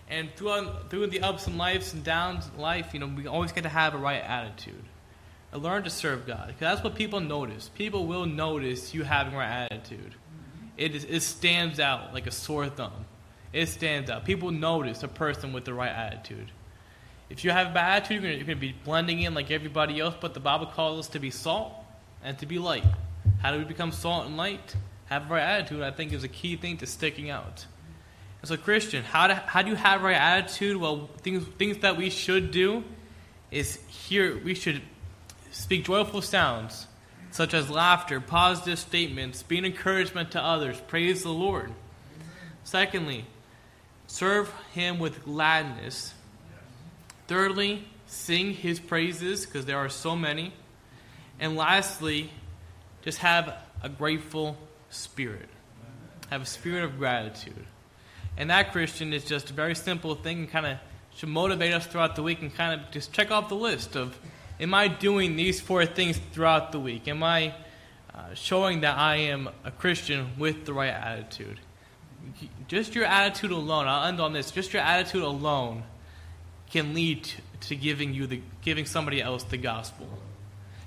And 0.08 0.28
throughout, 0.34 0.90
through 0.90 1.08
the 1.08 1.20
ups 1.20 1.46
and 1.46 1.56
lives 1.56 1.92
and 1.94 2.02
downs 2.02 2.48
in 2.54 2.60
life, 2.60 2.94
you 2.94 3.00
know, 3.00 3.06
we 3.06 3.26
always 3.26 3.52
get 3.52 3.62
to 3.62 3.68
have 3.68 3.94
a 3.94 3.98
right 3.98 4.22
attitude. 4.22 4.82
And 5.52 5.62
learn 5.62 5.82
to 5.84 5.90
serve 5.90 6.26
God. 6.26 6.48
Because 6.48 6.60
that's 6.60 6.84
what 6.84 6.94
people 6.94 7.20
notice. 7.20 7.68
People 7.74 8.06
will 8.06 8.26
notice 8.26 8.94
you 8.94 9.02
having 9.02 9.34
right 9.34 9.68
attitude. 9.70 10.14
It, 10.76 10.94
is, 10.94 11.04
it 11.04 11.20
stands 11.22 11.80
out 11.80 12.14
like 12.14 12.26
a 12.26 12.30
sore 12.30 12.68
thumb. 12.68 13.04
It 13.52 13.66
stands 13.66 14.10
out. 14.10 14.24
People 14.24 14.52
notice 14.52 15.02
a 15.02 15.08
person 15.08 15.52
with 15.52 15.64
the 15.64 15.74
right 15.74 15.90
attitude. 15.90 16.50
If 17.30 17.44
you 17.44 17.52
have 17.52 17.68
a 17.68 17.74
bad 17.74 18.02
attitude, 18.02 18.24
you're 18.24 18.32
going 18.44 18.46
to 18.48 18.54
be 18.56 18.74
blending 18.84 19.20
in 19.20 19.34
like 19.34 19.52
everybody 19.52 20.00
else, 20.00 20.16
but 20.20 20.34
the 20.34 20.40
Bible 20.40 20.66
calls 20.66 20.98
us 20.98 21.08
to 21.12 21.20
be 21.20 21.30
salt 21.30 21.72
and 22.24 22.36
to 22.40 22.46
be 22.46 22.58
light. 22.58 22.84
How 23.40 23.52
do 23.52 23.58
we 23.58 23.64
become 23.64 23.92
salt 23.92 24.26
and 24.26 24.36
light? 24.36 24.74
Have 25.06 25.30
right 25.30 25.40
attitude, 25.40 25.82
I 25.82 25.92
think, 25.92 26.12
is 26.12 26.24
a 26.24 26.28
key 26.28 26.56
thing 26.56 26.76
to 26.78 26.86
sticking 26.86 27.30
out. 27.30 27.66
As 28.42 28.50
a 28.50 28.58
Christian, 28.58 29.04
how 29.04 29.28
do, 29.28 29.34
how 29.34 29.62
do 29.62 29.70
you 29.70 29.76
have 29.76 30.02
right 30.02 30.16
attitude? 30.16 30.76
Well, 30.76 31.08
things, 31.18 31.46
things 31.56 31.78
that 31.78 31.96
we 31.96 32.10
should 32.10 32.50
do 32.50 32.82
is 33.52 33.76
here, 33.86 34.36
we 34.42 34.54
should 34.54 34.82
speak 35.52 35.84
joyful 35.84 36.22
sounds, 36.22 36.88
such 37.30 37.54
as 37.54 37.70
laughter, 37.70 38.20
positive 38.20 38.78
statements, 38.78 39.42
being 39.44 39.64
encouragement 39.64 40.32
to 40.32 40.42
others, 40.42 40.80
praise 40.88 41.22
the 41.22 41.30
Lord. 41.30 41.72
Secondly, 42.64 43.24
serve 44.08 44.52
Him 44.72 44.98
with 44.98 45.24
gladness 45.24 46.14
Thirdly, 47.30 47.84
sing 48.06 48.54
his 48.54 48.80
praises 48.80 49.46
because 49.46 49.64
there 49.64 49.78
are 49.78 49.88
so 49.88 50.16
many. 50.16 50.52
And 51.38 51.54
lastly, 51.54 52.28
just 53.02 53.18
have 53.18 53.56
a 53.84 53.88
grateful 53.88 54.56
spirit. 54.88 55.48
Have 56.30 56.42
a 56.42 56.44
spirit 56.44 56.82
of 56.82 56.98
gratitude. 56.98 57.66
And 58.36 58.50
that, 58.50 58.72
Christian, 58.72 59.12
is 59.12 59.24
just 59.24 59.50
a 59.50 59.52
very 59.52 59.76
simple 59.76 60.16
thing 60.16 60.38
and 60.38 60.50
kind 60.50 60.66
of 60.66 60.78
should 61.14 61.28
motivate 61.28 61.72
us 61.72 61.86
throughout 61.86 62.16
the 62.16 62.24
week 62.24 62.42
and 62.42 62.52
kind 62.52 62.80
of 62.80 62.90
just 62.90 63.12
check 63.12 63.30
off 63.30 63.48
the 63.48 63.54
list 63.54 63.94
of 63.94 64.18
am 64.58 64.74
I 64.74 64.88
doing 64.88 65.36
these 65.36 65.60
four 65.60 65.86
things 65.86 66.20
throughout 66.32 66.72
the 66.72 66.80
week? 66.80 67.06
Am 67.06 67.22
I 67.22 67.54
uh, 68.12 68.34
showing 68.34 68.80
that 68.80 68.98
I 68.98 69.18
am 69.18 69.50
a 69.62 69.70
Christian 69.70 70.32
with 70.36 70.66
the 70.66 70.72
right 70.72 70.92
attitude? 70.92 71.60
Just 72.66 72.96
your 72.96 73.04
attitude 73.04 73.52
alone, 73.52 73.86
I'll 73.86 74.08
end 74.08 74.20
on 74.20 74.32
this, 74.32 74.50
just 74.50 74.72
your 74.72 74.82
attitude 74.82 75.22
alone 75.22 75.84
can 76.70 76.94
lead 76.94 77.28
to 77.62 77.76
giving 77.76 78.14
you 78.14 78.26
the 78.26 78.40
giving 78.62 78.86
somebody 78.86 79.20
else 79.20 79.42
the 79.44 79.56
gospel. 79.56 80.08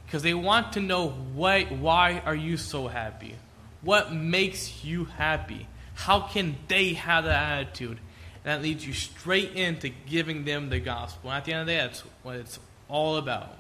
Because 0.06 0.24
they 0.24 0.34
want 0.34 0.74
to 0.74 0.80
know 0.80 1.10
why 1.10 1.66
why 1.66 2.22
are 2.26 2.36
you 2.36 2.58
so 2.58 2.88
happy? 2.88 3.36
What 3.82 4.14
makes 4.14 4.84
you 4.84 5.06
happy? 5.06 5.68
How 5.96 6.22
can 6.22 6.56
they 6.68 6.94
have 6.94 7.26
that 7.26 7.60
attitude? 7.60 8.00
And 8.46 8.52
that 8.52 8.62
leads 8.62 8.86
you 8.86 8.94
straight 8.94 9.54
into 9.54 9.90
giving 9.90 10.46
them 10.46 10.70
the 10.70 10.80
gospel. 10.80 11.30
And 11.30 11.38
at 11.38 11.46
the 11.46 11.54
end 11.54 11.62
of 11.62 11.68
the 11.68 11.74
day 11.74 11.78
that's 11.80 12.02
what 12.24 12.36
it's 12.36 12.60
all 12.90 13.18
about. 13.18 13.58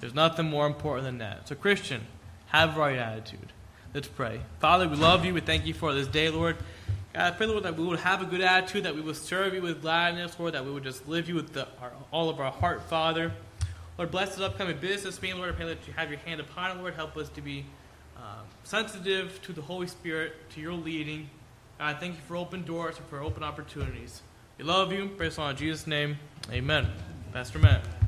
There's 0.00 0.14
nothing 0.14 0.48
more 0.48 0.66
important 0.66 1.04
than 1.04 1.18
that. 1.18 1.48
So 1.48 1.54
christian 1.54 2.02
have 2.46 2.76
right 2.76 2.98
attitude. 2.98 3.52
Let's 3.94 4.08
pray. 4.08 4.40
Father 4.60 4.88
we 4.88 4.96
love 4.96 5.24
you. 5.24 5.34
We 5.34 5.40
thank 5.40 5.66
you 5.66 5.74
for 5.74 5.92
this 5.92 6.06
day 6.06 6.30
lord 6.30 6.56
God, 7.12 7.32
I 7.32 7.36
pray, 7.36 7.46
Lord, 7.46 7.64
that 7.64 7.76
we 7.76 7.84
would 7.84 8.00
have 8.00 8.22
a 8.22 8.24
good 8.24 8.40
attitude, 8.40 8.84
that 8.84 8.94
we 8.94 9.02
would 9.02 9.16
serve 9.16 9.52
you 9.52 9.60
with 9.60 9.82
gladness, 9.82 10.38
Lord, 10.38 10.54
that 10.54 10.64
we 10.64 10.72
would 10.72 10.82
just 10.82 11.06
live 11.06 11.28
you 11.28 11.34
with 11.34 11.52
the, 11.52 11.68
our, 11.80 11.92
all 12.10 12.30
of 12.30 12.40
our 12.40 12.50
heart, 12.50 12.82
Father. 12.82 13.32
Lord, 13.98 14.10
bless 14.10 14.30
this 14.30 14.40
upcoming 14.40 14.78
business 14.78 15.20
meeting, 15.20 15.38
Lord. 15.38 15.52
I 15.52 15.56
pray 15.56 15.66
that 15.66 15.86
you 15.86 15.92
have 15.94 16.08
your 16.08 16.18
hand 16.20 16.40
upon 16.40 16.70
it, 16.70 16.80
Lord. 16.80 16.94
Help 16.94 17.16
us 17.18 17.28
to 17.30 17.42
be 17.42 17.66
uh, 18.16 18.40
sensitive 18.64 19.40
to 19.42 19.52
the 19.52 19.60
Holy 19.60 19.86
Spirit, 19.86 20.32
to 20.50 20.60
your 20.60 20.72
leading. 20.72 21.28
God, 21.78 21.98
thank 22.00 22.14
you 22.14 22.22
for 22.26 22.36
open 22.36 22.64
doors 22.64 22.96
and 22.96 23.06
for 23.08 23.20
open 23.20 23.42
opportunities. 23.42 24.22
We 24.56 24.64
love 24.64 24.92
you. 24.92 25.08
Praise 25.08 25.36
on 25.36 25.50
in 25.50 25.56
Jesus' 25.56 25.86
name. 25.86 26.16
Amen. 26.50 26.88
Pastor 27.32 27.58
Matt. 27.58 28.02